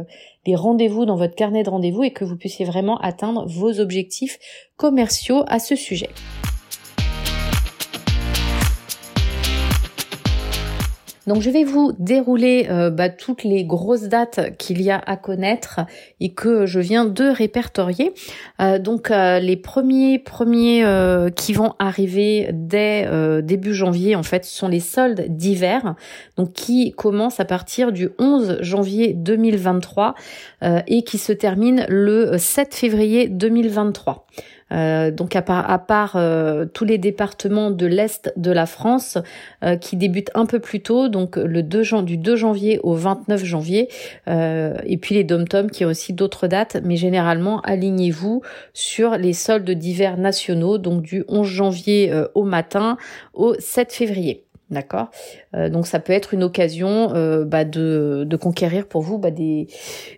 [0.46, 4.38] des rendez-vous dans votre carnet de rendez-vous et que vous puissiez vraiment atteindre vos objectifs
[4.78, 6.10] commerciaux à ce sujet.
[11.30, 15.16] Donc je vais vous dérouler euh, bah, toutes les grosses dates qu'il y a à
[15.16, 15.82] connaître
[16.20, 18.16] et que je viens de répertorier.
[18.60, 20.84] Euh, donc euh, les premiers premiers
[21.36, 23.08] qui vont arriver dès
[23.44, 25.94] début janvier en fait sont les soldes d'hiver,
[26.36, 30.16] donc qui commencent à partir du 11 janvier 2023
[30.88, 34.26] et qui se terminent le 7 février 2023.
[34.72, 39.18] Euh, donc à part, euh, tous les départements de l'est de la France
[39.64, 43.44] euh, qui débutent un peu plus tôt, donc le 2 du 2 janvier au 29
[43.44, 43.90] janvier,
[44.28, 48.42] et puis les dom qui ont aussi d'autres dates, mais généralement alignez-vous
[48.74, 52.98] sur les soldes d'hiver nationaux, donc du 11 janvier au matin
[53.34, 54.49] au 7 février.
[54.72, 55.10] D'accord.
[55.56, 59.68] Euh, donc ça peut être une occasion euh, bah, de, conquérir pour vous bah, des,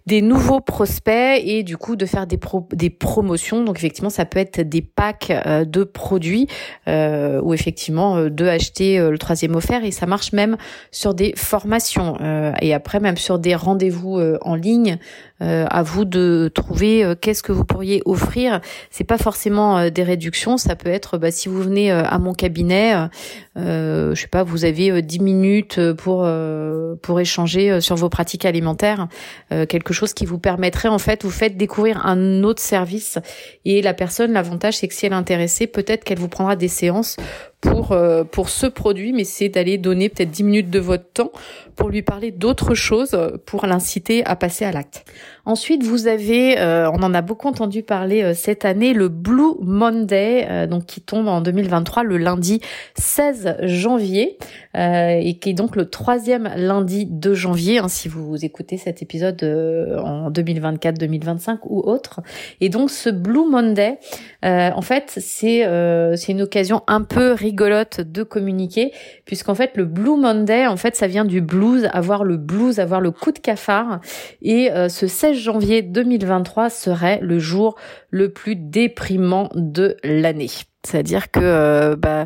[0.08, 3.64] des nouveaux prospects et du coup de faire des, pro, des promotions.
[3.64, 6.48] Donc effectivement ça peut être des packs euh, de produits
[6.88, 10.58] ou effectivement de acheter le troisième offert et ça marche même
[10.92, 12.18] sur des formations
[12.62, 14.98] et après même sur des rendez-vous en ligne.
[15.42, 18.62] À vous de trouver qu'est-ce que vous pourriez offrir.
[18.90, 23.10] C'est pas forcément des réductions, ça peut être bah, si vous venez à mon cabinet,
[23.56, 28.10] je sais pas vous avez 10 euh, minutes euh, pour euh, pour échanger sur vos
[28.10, 29.08] pratiques alimentaires,
[29.50, 33.18] quelque chose qui vous permettrait en fait, vous faites découvrir un autre service
[33.66, 36.68] et la personne, l'avantage c'est que si elle est intéressée, peut-être qu'elle vous prendra des
[36.68, 37.18] séances
[37.62, 37.96] pour
[38.32, 41.32] pour ce produit, mais c'est d'aller donner peut-être 10 minutes de votre temps
[41.76, 45.06] pour lui parler d'autres choses, pour l'inciter à passer à l'acte.
[45.46, 50.86] Ensuite, vous avez, on en a beaucoup entendu parler cette année, le Blue Monday, donc
[50.86, 52.62] qui tombe en 2023 le lundi
[52.98, 54.38] 16 janvier.
[54.78, 59.02] Euh, et qui est donc le troisième lundi de janvier, hein, si vous écoutez cet
[59.02, 62.22] épisode euh, en 2024, 2025 ou autre.
[62.62, 64.00] Et donc ce Blue Monday,
[64.44, 65.68] en fait, c'est
[66.16, 68.92] c'est une occasion un peu rigolote de communiquer,
[69.26, 73.02] puisqu'en fait le Blue Monday, en fait, ça vient du blues, avoir le blues, avoir
[73.02, 74.00] le coup de cafard.
[74.42, 77.76] Et ce 16 janvier 2023 serait le jour
[78.10, 80.50] le plus déprimant de l'année.
[80.84, 82.26] C'est-à-dire que euh, bah,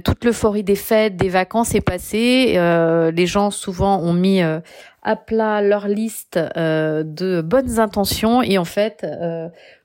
[0.00, 2.54] toute l'euphorie des fêtes, des vacances est passée.
[2.56, 4.60] Euh, les gens souvent ont mis euh,
[5.02, 9.06] à plat leur liste de bonnes intentions et en fait,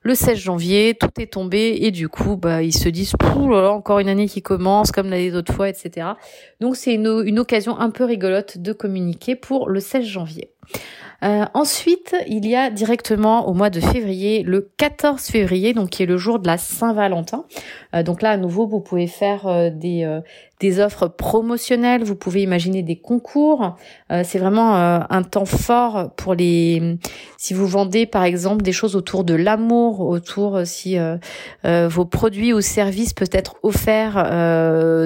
[0.02, 3.70] le 16 janvier, tout est tombé et du coup, bah, ils se disent Pouh là
[3.70, 6.08] encore une année qui commence comme l'année d'autres fois, etc.
[6.60, 10.50] Donc c'est une, une occasion un peu rigolote de communiquer pour le 16 janvier.
[11.22, 16.02] Euh, ensuite, il y a directement au mois de février, le 14 février, donc qui
[16.02, 17.44] est le jour de la Saint-Valentin.
[17.94, 20.04] Euh, donc là, à nouveau, vous pouvez faire euh, des,
[20.64, 23.76] des offres promotionnelles, vous pouvez imaginer des concours.
[24.22, 26.96] c'est vraiment un temps fort pour les...
[27.36, 30.96] Si vous vendez, par exemple, des choses autour de l'amour, autour si
[31.64, 34.14] vos produits ou services peuvent être offerts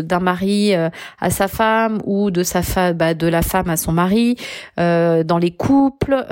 [0.04, 3.90] d'un mari à sa femme ou de sa femme, bah, de la femme à son
[3.90, 4.36] mari,
[4.76, 6.24] dans les couples,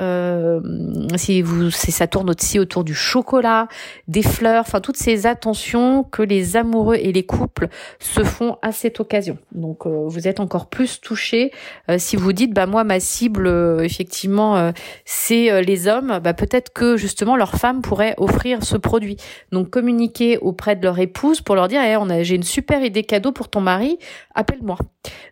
[1.17, 3.67] si vous, si ça tourne aussi autour du chocolat,
[4.07, 7.67] des fleurs, enfin toutes ces attentions que les amoureux et les couples
[7.99, 9.16] se font à cette occasion.
[9.51, 11.51] Donc euh, vous êtes encore plus touché
[11.89, 14.71] euh, si vous dites bah moi ma cible euh, effectivement
[15.05, 19.17] c'est les hommes, bah peut-être que justement leur femme pourrait offrir ce produit.
[19.51, 22.83] Donc communiquer auprès de leur épouse pour leur dire hey, on a j'ai une super
[22.83, 23.97] idée cadeau pour ton mari,
[24.35, 24.77] appelle-moi.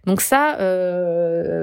[0.06, 0.58] Donc ça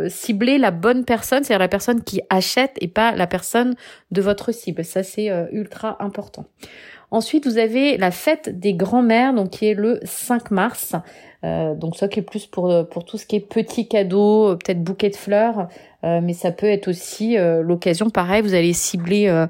[0.09, 3.75] cibler la bonne personne, c'est-à-dire la personne qui achète et pas la personne
[4.11, 4.85] de votre cible.
[4.85, 6.47] Ça c'est ultra important.
[7.13, 10.97] Ensuite, vous avez la fête des grands-mères, donc qui est le 5 mars.
[11.45, 14.55] Euh, donc ça qui est plus pour pour tout ce qui est petits cadeaux, euh,
[14.55, 15.69] peut-être bouquet de fleurs,
[16.05, 18.09] euh, mais ça peut être aussi l'occasion.
[18.09, 19.47] Pareil, vous allez cibler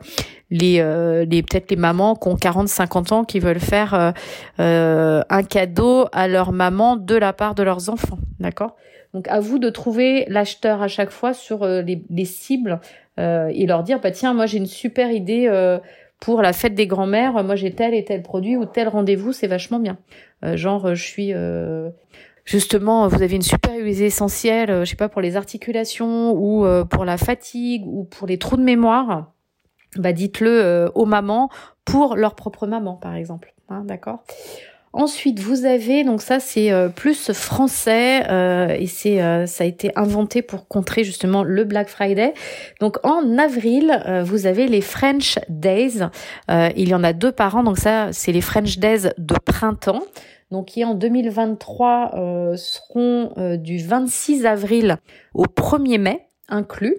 [0.50, 0.82] les,
[1.26, 4.12] les peut-être les mamans qui ont 40, 50 ans qui veulent faire
[4.58, 8.74] un cadeau à leur maman de la part de leurs enfants, d'accord?
[9.14, 12.80] Donc à vous de trouver l'acheteur à chaque fois sur les, les cibles
[13.18, 15.48] et leur dire bah tiens moi j'ai une super idée
[16.22, 19.48] pour la fête des grands-mères, moi j'ai tel et tel produit ou tel rendez-vous, c'est
[19.48, 19.98] vachement bien.
[20.44, 21.90] Euh, genre je suis euh,
[22.44, 26.64] justement, vous avez une super huile essentielle, euh, je sais pas pour les articulations ou
[26.84, 29.32] pour la fatigue ou pour les trous de mémoire.
[29.96, 31.50] Bah dites-le aux mamans
[31.84, 34.22] pour leur propre maman par exemple, hein, d'accord?
[34.94, 39.66] Ensuite, vous avez donc ça c'est euh, plus français euh, et c'est euh, ça a
[39.66, 42.34] été inventé pour contrer justement le Black Friday.
[42.78, 46.00] Donc en avril, vous avez les French Days.
[46.50, 50.02] il y en a deux par an, donc ça c'est les French Days de printemps.
[50.50, 54.98] Donc qui en 2023 seront du 26 avril
[55.32, 56.96] au 1er mai inclus.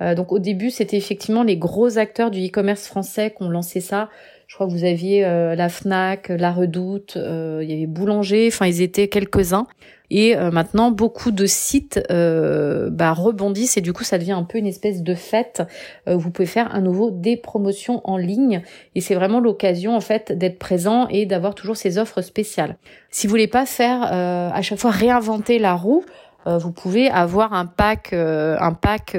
[0.00, 4.08] donc au début, c'était effectivement les gros acteurs du e-commerce français qui ont lancé ça.
[4.46, 8.48] Je crois que vous aviez euh, la Fnac, la Redoute, euh, il y avait Boulanger,
[8.52, 9.66] enfin ils étaient quelques-uns.
[10.08, 14.58] Et euh, maintenant, beaucoup de sites bah, rebondissent et du coup, ça devient un peu
[14.58, 15.64] une espèce de fête.
[16.06, 18.62] vous pouvez faire à nouveau des promotions en ligne
[18.94, 22.76] et c'est vraiment l'occasion en fait d'être présent et d'avoir toujours ces offres spéciales.
[23.10, 26.04] Si vous voulez pas faire à chaque fois réinventer la roue,
[26.46, 29.16] vous pouvez avoir un pack, un pack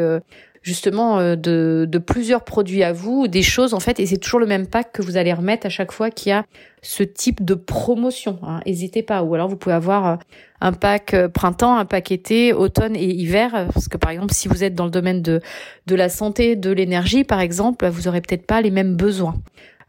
[0.67, 4.45] justement euh, de, plusieurs produits à vous, des choses en fait, et c'est toujours le
[4.45, 6.45] même pack que vous allez remettre à chaque fois qu'il y a
[6.81, 8.37] ce type de promotion.
[8.43, 8.59] Hein.
[8.65, 9.23] N'hésitez pas.
[9.23, 10.15] Ou alors vous pouvez avoir euh,
[10.59, 14.49] un pack euh, printemps, un pack été, automne et hiver, parce que par exemple si
[14.49, 15.39] vous êtes dans le domaine de
[15.85, 19.35] de la santé, de l'énergie par exemple, vous aurez peut-être pas les mêmes besoins.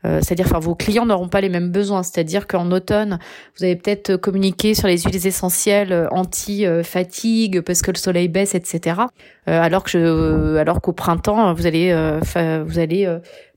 [0.05, 2.03] Euh, c'est-à-dire, enfin, vos clients n'auront pas les mêmes besoins.
[2.03, 3.19] C'est-à-dire qu'en automne,
[3.57, 8.55] vous allez peut-être communiquer sur les huiles essentielles euh, anti-fatigue parce que le soleil baisse,
[8.55, 9.01] etc.
[9.49, 11.93] Euh, alors que alors qu'au printemps, vous allez,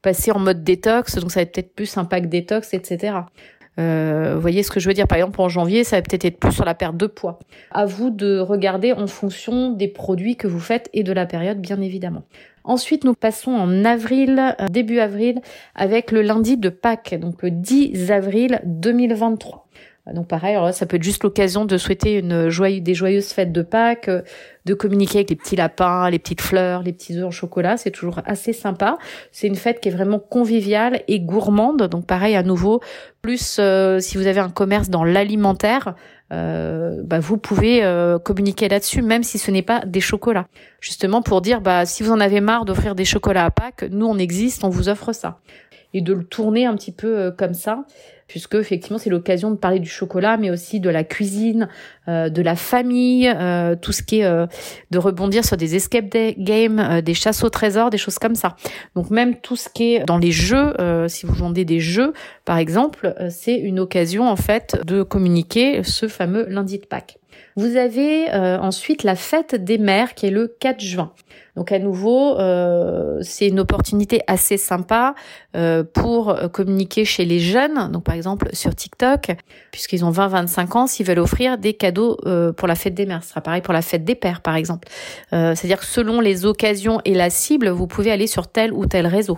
[0.01, 3.13] passer en mode détox, donc ça va être peut-être plus un pack détox, etc.
[3.77, 6.39] Vous voyez ce que je veux dire Par exemple, en janvier, ça va peut-être être
[6.39, 7.39] plus sur la perte de poids.
[7.71, 11.59] À vous de regarder en fonction des produits que vous faites et de la période,
[11.59, 12.23] bien évidemment.
[12.63, 15.41] Ensuite, nous passons en avril, euh, début avril,
[15.75, 19.67] avec le lundi de Pâques, donc le 10 avril 2023.
[20.13, 24.09] Donc pareil, ça peut être juste l'occasion de souhaiter joyeuse, des joyeuses fêtes de Pâques,
[24.09, 24.21] euh,
[24.65, 27.77] de communiquer avec les petits lapins, les petites fleurs, les petits œufs en chocolat.
[27.77, 28.97] C'est toujours assez sympa.
[29.31, 31.83] C'est une fête qui est vraiment conviviale et gourmande.
[31.83, 32.81] Donc pareil, à nouveau,
[33.21, 35.95] plus euh, si vous avez un commerce dans l'alimentaire,
[36.31, 37.83] euh, bah, vous pouvez
[38.23, 40.47] communiquer là-dessus, même si ce n'est pas des chocolats.
[40.79, 44.05] Justement pour dire, bah si vous en avez marre d'offrir des chocolats à Pâques, nous
[44.05, 45.39] on existe, on vous offre ça.
[45.93, 47.85] Et de le tourner un petit peu comme ça
[48.31, 51.67] puisque effectivement c'est l'occasion de parler du chocolat, mais aussi de la cuisine,
[52.07, 54.47] euh, de la famille, euh, tout ce qui est euh,
[54.89, 58.55] de rebondir sur des escape games, des chasses au trésor, des choses comme ça.
[58.95, 60.73] Donc même tout ce qui est dans les jeux,
[61.09, 62.13] si vous vendez des jeux
[62.45, 67.20] par exemple, c'est une occasion en fait de communiquer ce fameux lundi de Pâques.
[67.55, 71.11] Vous avez ensuite la fête des mères qui est le 4 juin.
[71.55, 75.15] Donc à nouveau, euh, c'est une opportunité assez sympa
[75.55, 77.91] euh, pour communiquer chez les jeunes.
[77.91, 79.31] Donc par exemple sur TikTok,
[79.71, 83.23] puisqu'ils ont 20-25 ans, s'ils veulent offrir des cadeaux euh, pour la fête des mères.
[83.23, 84.87] Ce sera pareil pour la fête des pères, par exemple.
[85.31, 89.07] C'est-à-dire que selon les occasions et la cible, vous pouvez aller sur tel ou tel
[89.07, 89.37] réseau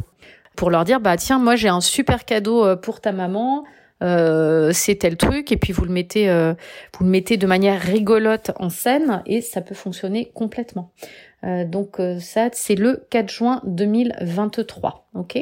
[0.56, 3.64] pour leur dire bah tiens moi j'ai un super cadeau pour ta maman.
[4.04, 8.70] C'est tel truc et puis vous le mettez vous le mettez de manière rigolote en
[8.70, 10.92] scène et ça peut fonctionner complètement.
[11.44, 15.10] Euh, donc euh, ça, c'est le 4 juin 2023.
[15.16, 15.40] Ok?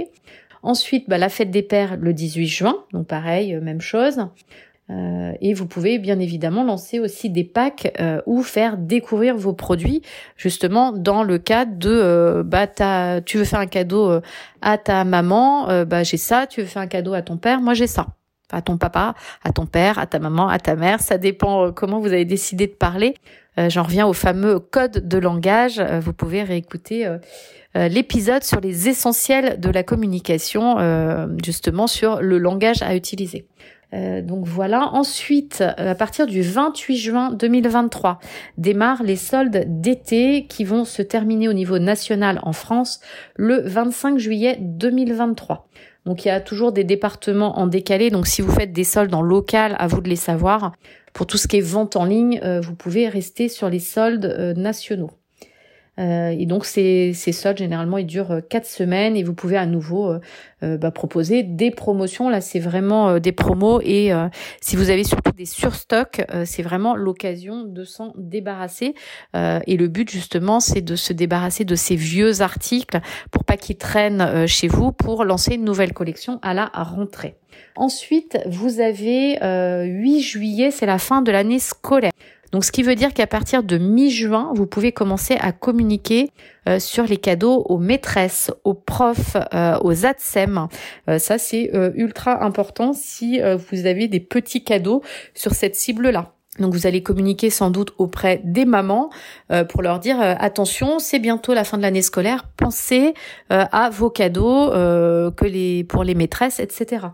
[0.63, 4.19] Ensuite, bah, la fête des pères le 18 juin, donc pareil, euh, même chose.
[5.39, 10.02] et vous pouvez bien évidemment lancer aussi des packs ou faire découvrir vos produits,
[10.36, 12.67] justement dans le cadre de bah
[13.26, 14.19] tu veux faire un cadeau
[14.62, 17.74] à ta maman, bah j'ai ça, tu veux faire un cadeau à ton père, moi
[17.74, 18.08] j'ai ça
[18.51, 20.99] à ton papa, à ton père, à ta maman, à ta mère.
[20.99, 23.15] Ça dépend comment vous avez décidé de parler.
[23.59, 25.79] Euh, j'en reviens au fameux code de langage.
[25.79, 27.17] Euh, vous pouvez réécouter euh,
[27.87, 30.75] l'épisode sur les essentiels de la communication,
[31.41, 33.47] justement sur le langage à utiliser.
[33.93, 34.89] donc voilà.
[34.91, 38.19] Ensuite, à partir du 28 juin 2023,
[38.57, 42.99] démarrent les soldes d'été qui vont se terminer au niveau national en France
[43.37, 45.69] le 25 juillet 2023.
[46.05, 48.09] Donc il y a toujours des départements en décalé.
[48.09, 50.73] Donc si vous faites des soldes en local, à vous de les savoir.
[51.13, 54.25] Pour tout ce qui est vente en ligne, euh, vous pouvez rester sur les soldes
[54.25, 55.11] euh, nationaux.
[56.01, 59.65] Euh, et donc ces, ces soldes généralement ils durent quatre semaines et vous pouvez à
[59.65, 60.15] nouveau
[60.61, 62.29] bah, proposer des promotions.
[62.29, 64.11] Là c'est vraiment des promos et
[64.61, 68.93] si vous avez surtout des surstocks, c'est vraiment l'occasion de s'en débarrasser.
[69.33, 72.99] et le but justement c'est de se débarrasser de ces vieux articles
[73.31, 77.35] pour pas qu'ils traînent chez vous pour lancer une nouvelle collection à la rentrée.
[77.75, 82.11] Ensuite, vous avez 8 euh, juillet, c'est la fin de l'année scolaire.
[82.51, 86.31] Donc, ce qui veut dire qu'à partir de mi-juin, vous pouvez commencer à communiquer
[86.67, 90.67] euh, sur les cadeaux aux maîtresses, aux profs, euh, aux ATSEM.
[91.17, 95.01] ça, c'est ultra important si vous avez des petits cadeaux
[95.33, 96.33] sur cette cible-là.
[96.59, 99.09] Donc vous allez communiquer sans doute auprès des mamans
[99.69, 103.13] pour leur dire attention, c'est bientôt la fin de l'année scolaire, pensez
[103.49, 104.69] à vos cadeaux
[105.31, 107.07] pour les maîtresses, etc.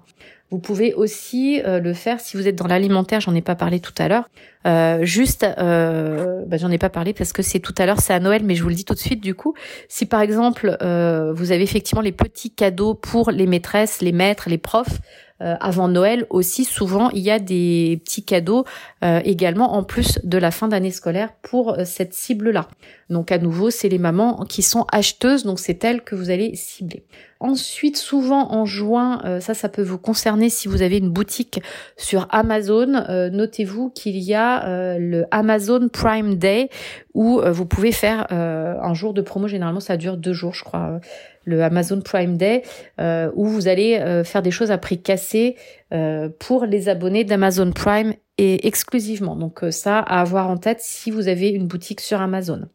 [0.50, 3.80] Vous pouvez aussi euh, le faire si vous êtes dans l'alimentaire, j'en ai pas parlé
[3.82, 4.30] tout à l'heure.
[4.66, 8.14] Euh, juste, euh, bah, j'en ai pas parlé parce que c'est tout à l'heure, c'est
[8.14, 9.54] à Noël, mais je vous le dis tout de suite du coup.
[9.88, 14.50] Si par exemple euh, vous avez effectivement les petits cadeaux pour les maîtresses, les maîtres,
[14.50, 15.00] les profs,
[15.40, 18.66] avant Noël aussi, souvent, il y a des petits cadeaux
[19.04, 22.68] également en plus de la fin d'année scolaire pour cette cible-là.
[23.12, 26.56] Donc à nouveau, c'est les mamans qui sont acheteuses, donc c'est elles que vous allez
[26.56, 27.04] cibler.
[27.40, 31.62] Ensuite, souvent en juin, ça, ça peut vous concerner si vous avez une boutique
[31.96, 33.04] sur Amazon.
[33.32, 36.70] Notez-vous qu'il y a le Amazon Prime Day
[37.14, 39.48] où vous pouvez faire un jour de promo.
[39.48, 41.00] Généralement, ça dure deux jours, je crois
[41.48, 42.62] le Amazon Prime Day,
[43.00, 45.56] euh, où vous allez euh, faire des choses à prix cassé
[45.94, 49.36] euh, pour les abonnés d'Amazon Prime et exclusivement.
[49.36, 52.68] Donc ça à avoir en tête si vous avez une boutique sur Amazon.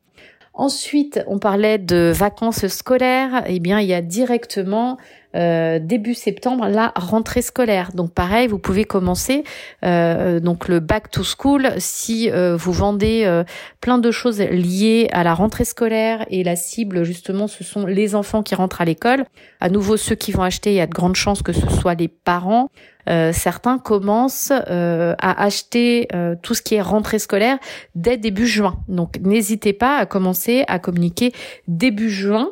[0.54, 3.42] Ensuite, on parlait de vacances scolaires.
[3.46, 4.98] Eh bien, il y a directement
[5.34, 7.92] euh, début septembre la rentrée scolaire.
[7.94, 9.44] Donc pareil, vous pouvez commencer
[9.82, 13.42] euh, donc le back to school si euh, vous vendez
[13.80, 18.14] plein de choses liées à la rentrée scolaire et la cible justement ce sont les
[18.14, 19.24] enfants qui rentrent à l'école.
[19.60, 21.94] À nouveau ceux qui vont acheter, il y a de grandes chances que ce soit
[21.94, 22.68] les parents.
[23.08, 27.58] Euh, certains commencent euh, à acheter euh, tout ce qui est rentrée scolaire
[27.94, 28.76] dès début juin.
[28.88, 31.32] Donc n'hésitez pas à commencer à communiquer
[31.68, 32.50] début juin.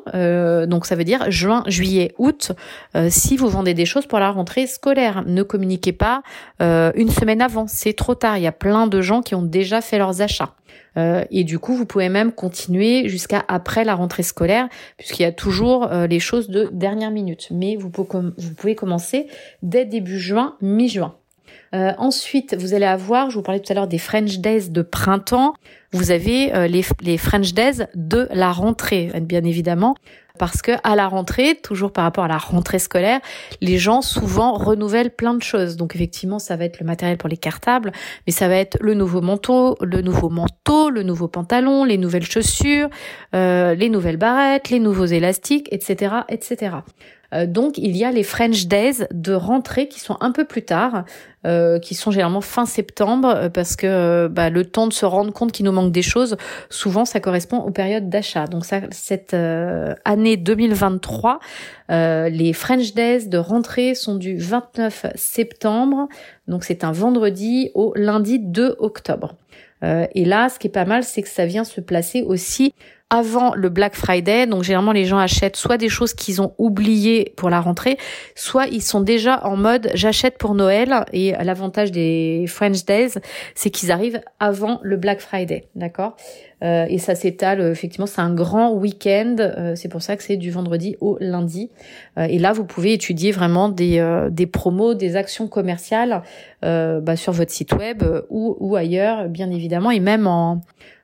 [0.66, 2.52] donc ça veut dire juin, juillet, août.
[3.08, 6.22] si vous vendez des choses pour la rentrée scolaire, ne communiquez pas
[6.60, 7.66] une semaine avant.
[7.66, 8.38] C'est trop tard.
[8.38, 10.54] Il y a plein de gens qui ont déjà fait leurs achats.
[10.96, 15.26] Euh, et du coup, vous pouvez même continuer jusqu'à après la rentrée scolaire, puisqu'il y
[15.26, 17.48] a toujours euh, les choses de dernière minute.
[17.50, 19.26] Mais vous pouvez, commencer
[19.62, 21.14] dès début juin, mi-juin.
[21.74, 24.82] Euh, ensuite, vous allez avoir, je vous parlais tout à l'heure des French Days de
[24.82, 25.54] printemps.
[25.92, 29.94] Vous avez les, les French Days de la rentrée, bien évidemment
[30.40, 33.20] parce que à la rentrée, toujours par rapport à la rentrée scolaire,
[33.60, 35.76] les gens souvent renouvellent plein de choses.
[35.76, 37.92] Donc effectivement, ça va être le matériel pour les cartables,
[38.26, 42.24] mais ça va être le nouveau manteau, le nouveau manteau, le nouveau pantalon, les nouvelles
[42.24, 42.88] chaussures,
[43.34, 46.76] euh, les nouvelles barrettes, les nouveaux élastiques, etc., etc.
[47.34, 50.62] Euh, donc il y a les French Days de rentrée qui sont un peu plus
[50.62, 51.04] tard,
[51.46, 55.32] euh, qui sont généralement fin septembre, euh, parce que bah, le temps de se rendre
[55.32, 56.36] compte qu'il nous manque des choses,
[56.68, 58.46] souvent ça correspond aux périodes d'achat.
[58.46, 61.40] Donc ça, cette année 2023,
[61.88, 66.08] les French Days de rentrée sont du 29 septembre,
[66.48, 69.34] donc c'est un vendredi au lundi 2 octobre.
[69.82, 72.74] et là, ce qui est pas mal, c'est que ça vient se placer aussi
[73.10, 74.46] avant le Black Friday.
[74.46, 77.98] Donc généralement les gens achètent soit des choses qu'ils ont oubliées pour la rentrée,
[78.34, 81.04] soit ils sont déjà en mode j'achète pour Noël.
[81.12, 83.14] Et l'avantage des French Days,
[83.54, 86.16] c'est qu'ils arrivent avant le Black Friday, d'accord?
[86.62, 89.36] Euh, Et ça s'étale effectivement, c'est un grand week-end.
[89.40, 91.70] Euh, c'est pour ça que c'est du vendredi au lundi.
[92.18, 94.00] Euh, et là, vous pouvez étudier vraiment des
[94.30, 96.22] des promos, des actions commerciales
[96.62, 100.60] bah, sur votre site web ou ou ailleurs, bien évidemment, et même en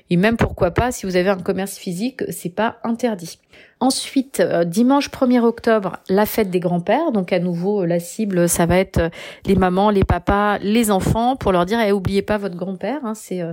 [0.09, 3.38] et même pourquoi pas, si vous avez un commerce physique, c'est pas interdit.
[3.80, 7.12] Ensuite, euh, dimanche 1er octobre, la fête des grands-pères.
[7.12, 9.09] Donc à nouveau, la cible, ça va être euh,
[9.44, 13.00] les mamans, les papas, les enfants, pour leur dire, eh, oubliez pas votre grand-père.
[13.04, 13.52] Hein, c'est euh,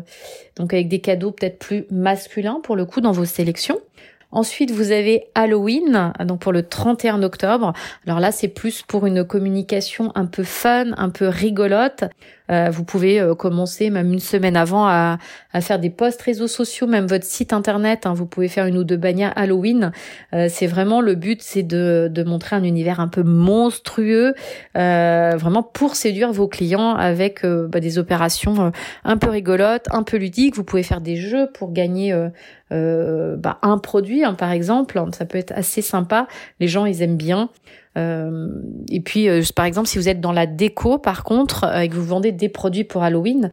[0.55, 3.79] donc avec des cadeaux peut-être plus masculins pour le coup dans vos sélections.
[4.31, 7.73] Ensuite, vous avez Halloween, donc pour le 31 octobre.
[8.07, 12.05] Alors là, c'est plus pour une communication un peu fun, un peu rigolote.
[12.51, 15.17] Euh, vous pouvez euh, commencer même une semaine avant à,
[15.61, 18.05] faire des posts réseaux sociaux, même votre site internet.
[18.05, 19.91] Hein, vous pouvez faire une ou deux bannières Halloween.
[20.33, 24.33] Euh, c'est vraiment le but, c'est de, de, montrer un univers un peu monstrueux,
[24.73, 28.71] vraiment pour séduire vos clients avec bah, des opérations
[29.03, 30.55] un peu rigolotes, un peu ludiques.
[30.55, 32.13] Vous pouvez faire des jeux pour gagner
[32.71, 35.01] bah, un produit, hein, par exemple.
[35.13, 36.27] Ça peut être assez sympa.
[36.59, 37.49] Les gens, ils aiment bien.
[37.97, 38.49] Euh,
[38.89, 41.89] et puis, euh, par exemple, si vous êtes dans la déco, par contre, euh, et
[41.89, 43.51] que vous vendez des produits pour Halloween,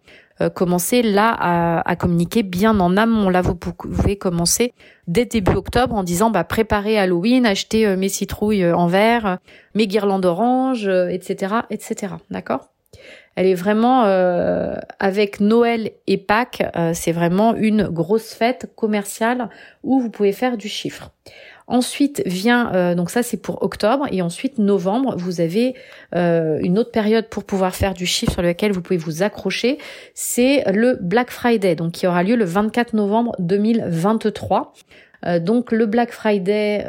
[0.55, 1.37] commencez là
[1.85, 3.29] à, communiquer bien en amont.
[3.29, 4.73] Là, vous pouvez commencer
[5.07, 9.37] dès début octobre en disant bah, préparez Halloween, achetez mes citrouilles en verre,
[9.75, 12.15] mes guirlandes orange, etc., etc.
[12.31, 12.71] D'accord?
[13.37, 14.05] Elle est vraiment
[14.99, 16.63] avec Noël et Pâques,
[16.95, 19.51] c'est vraiment une grosse fête commerciale
[19.83, 21.11] où vous pouvez faire du chiffre.
[21.71, 25.77] Ensuite vient, euh, donc ça c'est pour octobre, et ensuite novembre, vous avez
[26.17, 29.79] euh, une autre période pour pouvoir faire du chiffre sur lequel vous pouvez vous accrocher,
[30.13, 34.73] c'est le Black Friday, donc qui aura lieu le 24 novembre 2023.
[35.27, 36.85] Euh, donc le Black Friday,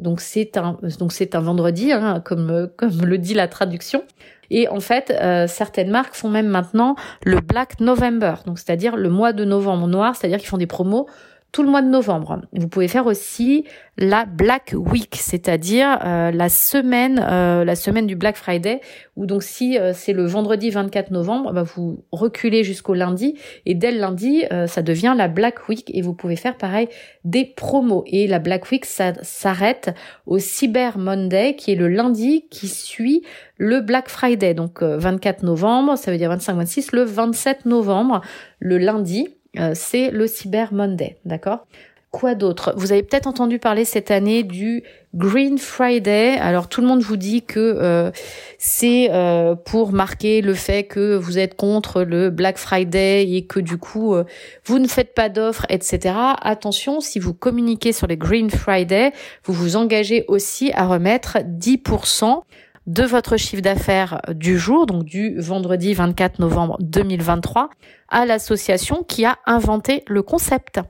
[0.00, 4.02] donc c'est un donc c'est un vendredi, hein, comme comme le dit la traduction.
[4.48, 5.14] Et en fait,
[5.46, 10.16] certaines marques font même maintenant le Black November, donc c'est-à-dire le mois de novembre noir,
[10.16, 11.06] c'est-à-dire qu'ils font des promos
[11.52, 12.42] tout le mois de novembre.
[12.52, 13.64] Vous pouvez faire aussi
[13.98, 18.80] la Black Week, c'est-à-dire euh, la semaine, euh, la semaine du Black Friday,
[19.16, 23.36] où donc si euh, c'est le vendredi 24 novembre, bah, vous reculez jusqu'au lundi
[23.66, 26.88] et dès le lundi, ça devient la Black Week et vous pouvez faire pareil
[27.24, 28.04] des promos.
[28.06, 29.94] Et la Black Week, ça s'arrête
[30.26, 33.22] au Cyber Monday, qui est le lundi qui suit
[33.56, 34.54] le Black Friday.
[34.54, 38.20] Donc 24 novembre, ça veut dire 25-26, le 27 novembre,
[38.60, 39.28] le lundi.
[39.58, 41.66] Euh, c'est le Cyber Monday, d'accord?
[42.12, 42.74] Quoi d'autre?
[42.76, 44.82] Vous avez peut-être entendu parler cette année du
[45.14, 46.36] Green Friday.
[46.40, 48.10] Alors tout le monde vous dit que euh,
[48.58, 53.60] c'est euh, pour marquer le fait que vous êtes contre le Black Friday et que
[53.60, 54.16] du coup
[54.64, 56.14] vous ne faites pas d'offres, etc.
[56.42, 59.12] Attention, si vous communiquez sur les Green Friday,
[59.44, 62.42] vous vous engagez aussi à remettre 10%
[62.90, 67.70] de votre chiffre d'affaires du jour, donc du vendredi 24 novembre 2023,
[68.08, 70.80] à l'association qui a inventé le concept.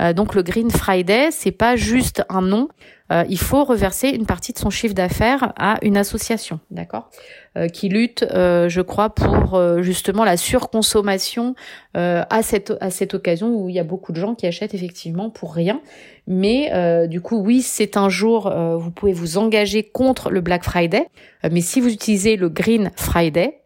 [0.00, 2.68] Euh, donc le Green Friday, c'est pas juste un nom.
[3.12, 7.10] Euh, il faut reverser une partie de son chiffre d'affaires à une association, d'accord,
[7.58, 11.54] euh, qui lutte, je crois, pour justement la surconsommation
[11.94, 15.28] à cette à cette occasion où il y a beaucoup de gens qui achètent effectivement
[15.28, 15.80] pour rien.
[16.28, 16.70] Mais
[17.08, 21.06] du coup, oui, c'est un jour, vous pouvez vous engager contre le Black Friday.
[21.50, 23.60] mais si vous utilisez le Green Friday,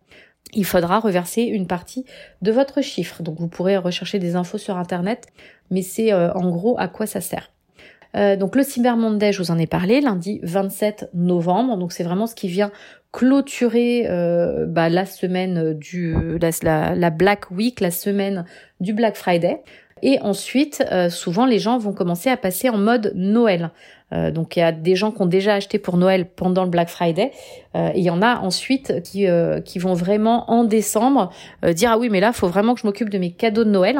[0.54, 2.04] il faudra reverser une partie
[2.42, 3.22] de votre chiffre.
[3.22, 5.26] Donc vous pourrez rechercher des infos sur Internet,
[5.70, 7.50] mais c'est euh, en gros à quoi ça sert.
[8.16, 11.76] Euh, donc le Cyber Monday, je vous en ai parlé, lundi 27 novembre.
[11.76, 12.70] Donc c'est vraiment ce qui vient
[13.12, 16.16] clôturer euh, bah, la semaine du
[16.62, 18.44] la, la, Black Week, la semaine
[18.80, 19.62] du Black Friday.
[20.02, 23.70] Et ensuite, souvent les gens vont commencer à passer en mode Noël.
[24.12, 26.70] Euh, donc il y a des gens qui ont déjà acheté pour Noël pendant le
[26.70, 27.32] Black Friday.
[27.74, 31.30] Euh, il y en a ensuite qui, euh, qui vont vraiment en décembre
[31.72, 33.98] dire ah oui mais là faut vraiment que je m'occupe de mes cadeaux de Noël.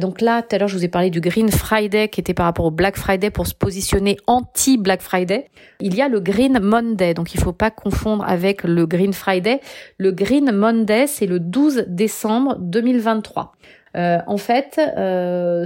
[0.00, 2.46] donc là, tout à l'heure, je vous ai parlé du Green Friday qui était par
[2.46, 5.48] rapport au Black Friday pour se positionner anti-Black Friday.
[5.80, 9.60] Il y a le Green Monday, donc il faut pas confondre avec le Green Friday.
[9.96, 13.52] Le Green Monday, c'est le 12 décembre 2023.
[13.98, 14.80] En fait,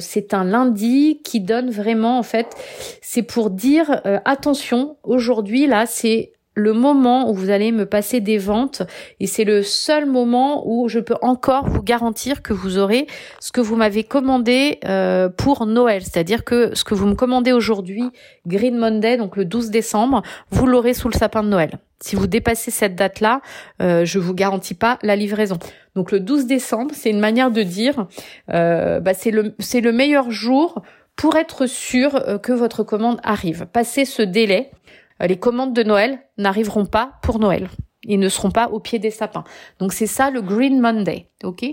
[0.00, 2.46] c'est un lundi qui donne vraiment, en fait,
[3.00, 4.96] c'est pour dire attention.
[5.02, 8.82] Aujourd'hui, là, c'est le moment où vous allez me passer des ventes
[9.20, 13.06] et c'est le seul moment où je peux encore vous garantir que vous aurez
[13.40, 16.02] ce que vous m'avez commandé euh, pour Noël.
[16.02, 18.04] C'est-à-dire que ce que vous me commandez aujourd'hui,
[18.46, 21.78] Green Monday, donc le 12 décembre, vous l'aurez sous le sapin de Noël.
[22.00, 23.40] Si vous dépassez cette date-là,
[23.80, 25.58] euh, je vous garantis pas la livraison.
[25.94, 28.06] Donc le 12 décembre, c'est une manière de dire,
[28.52, 30.82] euh, bah, c'est le c'est le meilleur jour
[31.14, 33.66] pour être sûr euh, que votre commande arrive.
[33.72, 34.72] Passez ce délai,
[35.26, 37.68] les commandes de Noël n'arriveront pas pour Noël.
[38.04, 39.44] Ils ne seront pas au pied des sapins.
[39.78, 41.64] Donc c'est ça le Green Monday, ok?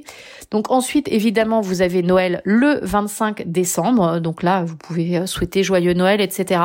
[0.52, 4.20] Donc ensuite, évidemment, vous avez Noël le 25 décembre.
[4.20, 6.62] Donc là, vous pouvez euh, souhaiter joyeux Noël, etc.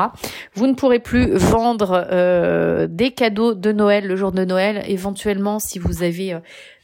[0.53, 4.83] Vous ne pourrez plus vendre euh, des cadeaux de Noël le jour de Noël.
[4.87, 6.37] Éventuellement, si vous avez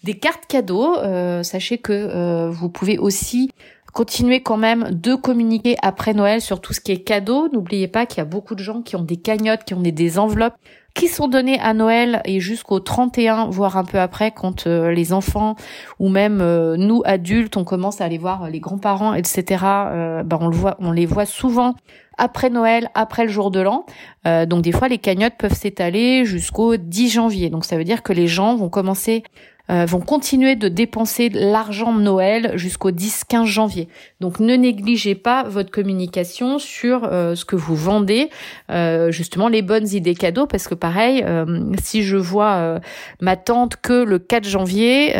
[0.03, 0.95] des cartes cadeaux,
[1.43, 3.51] sachez que vous pouvez aussi
[3.93, 7.49] Continuez quand même de communiquer après Noël sur tout ce qui est cadeau.
[7.51, 10.17] N'oubliez pas qu'il y a beaucoup de gens qui ont des cagnottes, qui ont des,
[10.17, 10.55] enveloppes
[10.93, 15.13] qui sont données à Noël et jusqu'au 31, voire un peu après, quand euh, les
[15.13, 15.55] enfants
[15.99, 19.63] ou même euh, nous adultes, on commence à aller voir les grands-parents, etc.
[19.63, 21.75] Euh, ben on le voit, on les voit souvent
[22.17, 23.85] après Noël, après le jour de l'an.
[24.25, 27.49] donc des fois, les cagnottes peuvent s'étaler jusqu'au 10 janvier.
[27.49, 29.23] Donc ça veut dire que les gens vont commencer
[29.71, 33.87] euh, vont continuer de dépenser l'argent de Noël jusqu'au 10-15 janvier.
[34.19, 38.29] Donc ne négligez pas votre communication sur euh, ce que vous vendez,
[38.69, 41.23] euh, justement les bonnes idées cadeaux, parce que pareil,
[41.81, 42.79] si je vois
[43.21, 45.13] ma tante que le 4 janvier,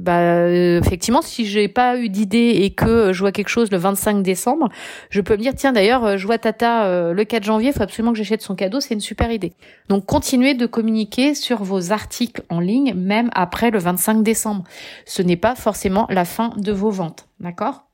[0.00, 4.22] bah effectivement, si j'ai pas eu d'idée et que je vois quelque chose le 25
[4.22, 4.68] décembre,
[5.10, 8.12] je peux me dire tiens d'ailleurs, je vois Tata le 4 janvier, il faut absolument
[8.12, 9.52] que j'achète son cadeau, c'est une super idée.
[9.88, 14.64] Donc continuez de communiquer sur vos articles en ligne, même après le le 25 décembre.
[15.04, 17.86] Ce n'est pas forcément la fin de vos ventes, d'accord?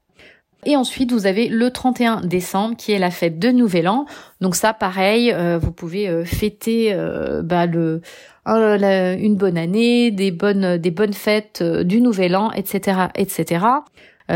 [0.65, 4.07] Et ensuite, vous avez le 31 décembre qui est la fête de Nouvel An.
[4.41, 10.79] Donc ça, pareil, euh, vous pouvez euh, fêter euh, bah, une bonne année, des bonnes,
[10.79, 13.67] des bonnes fêtes du Nouvel An, etc., etc.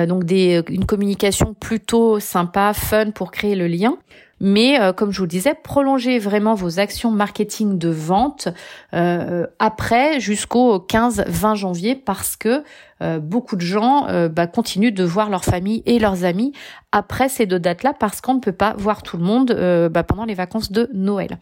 [0.08, 3.96] donc une communication plutôt sympa, fun pour créer le lien.
[4.40, 8.48] Mais euh, comme je vous le disais, prolongez vraiment vos actions marketing de vente
[8.92, 12.62] euh, après jusqu'au 15-20 janvier parce que
[13.02, 16.52] euh, beaucoup de gens bah, continuent de voir leur famille et leurs amis
[16.92, 20.24] après ces deux dates-là parce qu'on ne peut pas voir tout le monde bah, pendant
[20.24, 21.38] les vacances de Noël.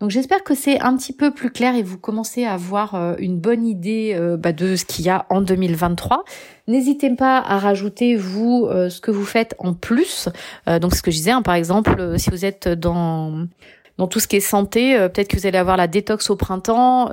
[0.00, 3.14] Donc j'espère que c'est un petit peu plus clair et vous commencez à avoir euh,
[3.18, 6.24] une bonne idée euh, bah, de ce qu'il y a en 2023.
[6.68, 10.28] N'hésitez pas à rajouter vous euh, ce que vous faites en plus.
[10.80, 13.46] donc ce que je disais, hein, par exemple, si vous êtes dans
[13.96, 14.96] dans tout ce qui est santé.
[14.96, 17.10] Peut-être que vous allez avoir la détox au printemps,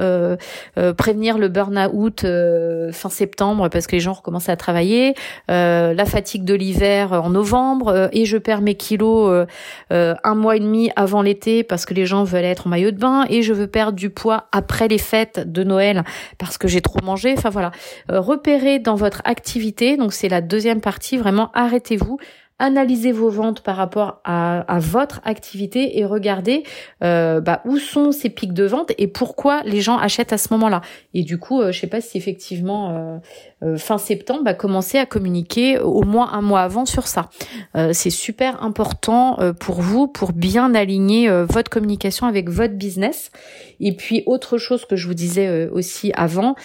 [0.97, 2.23] prévenir le burn-out
[2.91, 5.15] fin septembre parce que les gens recommencent à travailler,
[5.47, 9.47] la fatigue de l'hiver en novembre et je perds mes kilos
[9.89, 12.97] un mois et demi avant l'été parce que les gens veulent être en maillot de
[12.97, 16.03] bain et je veux perdre du poids après les fêtes de Noël
[16.37, 17.33] parce que j'ai trop mangé.
[17.37, 17.71] Enfin voilà,
[18.09, 19.97] repérez dans votre activité.
[19.97, 21.17] Donc c'est la deuxième partie.
[21.17, 22.17] Vraiment, arrêtez-vous
[22.57, 26.63] analysez vos ventes par rapport à, votre activité et regardez
[27.03, 30.53] euh, bah, où sont ces pics de vente et pourquoi les gens achètent à ce
[30.53, 30.81] moment-là.
[31.13, 33.17] Et du coup, euh, je sais pas si effectivement euh,
[33.63, 37.29] euh, fin septembre, bah, commencer à communiquer au moins un mois avant sur ça.
[37.75, 43.31] Euh, c'est super important pour vous pour bien aligner votre communication avec votre business.
[43.79, 46.55] Et puis autre chose que je vous disais aussi avant,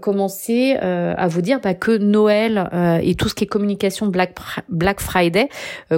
[0.00, 2.68] commencer à vous dire bah, que Noël
[3.02, 5.48] et tout ce qui est communication Black, Friday,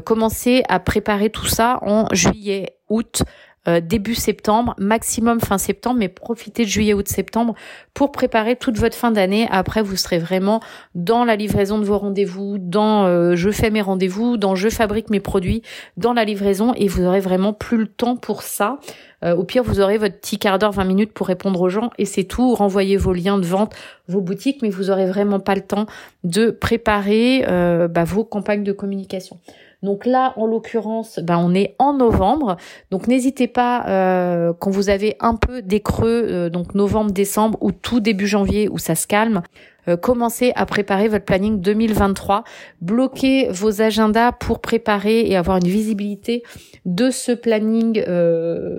[0.04, 3.22] commencer à préparer tout ça en juillet, août,
[3.68, 7.54] euh, début septembre, maximum fin septembre, mais profitez de juillet, août, septembre
[7.94, 9.46] pour préparer toute votre fin d'année.
[9.52, 10.60] Après, vous serez vraiment
[10.96, 15.10] dans la livraison de vos rendez-vous, dans euh, je fais mes rendez-vous, dans je fabrique
[15.10, 15.62] mes produits,
[15.96, 18.80] dans la livraison et vous aurez vraiment plus le temps pour ça.
[19.24, 21.90] Euh, au pire, vous aurez votre petit quart d'heure, 20 minutes pour répondre aux gens
[21.98, 22.54] et c'est tout.
[22.54, 23.74] Renvoyez vos liens de vente,
[24.08, 25.86] vos boutiques, mais vous aurez vraiment pas le temps
[26.24, 27.44] de préparer
[27.88, 29.38] bah, vos campagnes de communication.
[29.82, 32.56] Donc là, en l'occurrence, ben, on est en novembre.
[32.90, 37.58] Donc n'hésitez pas, euh, quand vous avez un peu des creux, euh, donc novembre, décembre
[37.60, 39.42] ou tout début janvier où ça se calme,
[39.88, 42.44] euh, commencez à préparer votre planning 2023.
[42.80, 46.44] Bloquez vos agendas pour préparer et avoir une visibilité
[46.86, 48.04] de ce planning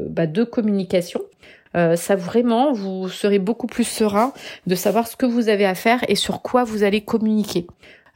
[0.09, 1.21] bah, de communication.
[1.73, 4.31] ça vraiment, vous serez beaucoup plus serein
[4.67, 7.67] de savoir ce que vous avez à faire et sur quoi vous allez communiquer.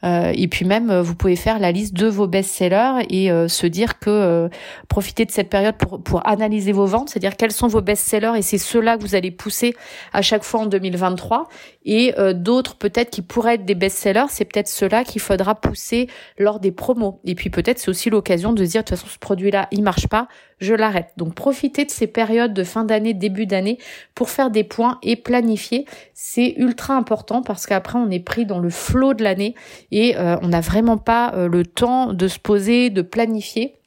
[0.04, 3.98] Euh, et puis même, vous pouvez faire la liste de vos best-sellers et se dire
[3.98, 4.48] que
[4.88, 8.42] profitez de cette période pour, pour analyser vos ventes, c'est-à-dire quels sont vos best-sellers et
[8.42, 9.74] c'est ceux-là que vous allez pousser
[10.12, 11.48] à chaque fois en 2023.
[11.84, 16.60] Et d'autres peut-être qui pourraient être des best-sellers, c'est peut-être ceux-là qu'il faudra pousser lors
[16.60, 17.20] des promos.
[17.24, 19.82] Et puis peut-être c'est aussi l'occasion de se dire de toute façon ce produit-là il
[19.82, 20.28] marche pas,
[20.58, 21.12] je l'arrête.
[21.16, 23.78] Donc profitez de ces périodes de fin d'année, début d'année
[24.14, 25.86] pour faire des points et planifier.
[26.14, 29.54] C'est ultra important parce qu'après on est pris dans le flot de l'année
[29.90, 33.77] et euh, on n'a vraiment pas euh, le temps de se poser, de planifier.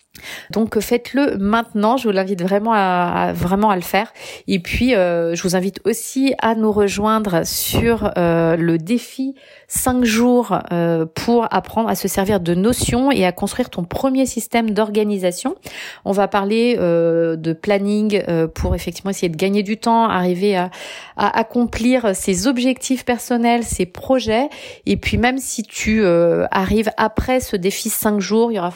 [0.50, 4.12] Donc faites-le maintenant, je vous l'invite vraiment à, vraiment à le faire.
[4.48, 9.36] Et puis euh, je vous invite aussi à nous rejoindre sur le défi
[9.74, 14.26] 5 jours euh, pour apprendre à se servir de notions et à construire ton premier
[14.26, 15.56] système d'organisation.
[16.04, 20.58] On va parler euh, de planning euh, pour effectivement essayer de gagner du temps, arriver
[20.58, 20.72] à,
[21.16, 24.50] à, accomplir ses objectifs personnels, ses projets.
[24.86, 28.74] Et puis même si tu arrives après ce défi 5 jours, il y aura,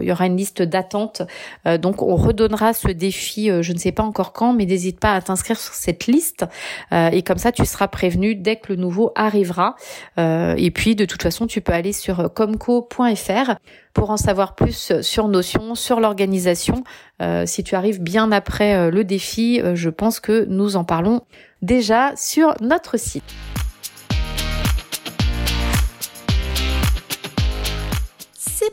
[0.00, 1.22] il y aura une liste d'attente.
[1.80, 5.20] donc on redonnera ce défi, je ne sais pas encore quand, mais n'hésite pas à
[5.20, 6.44] t'inscrire sur cette liste.
[6.92, 9.74] et comme ça, tu seras prévenu dès que le nouveau arrivera.
[10.18, 13.54] Euh, et puis de toute façon, tu peux aller sur comco.fr
[13.94, 16.84] pour en savoir plus sur Notion, sur l'organisation.
[17.22, 21.22] Euh, si tu arrives bien après euh, le défi, je pense que nous en parlons
[21.62, 23.34] déjà sur notre site.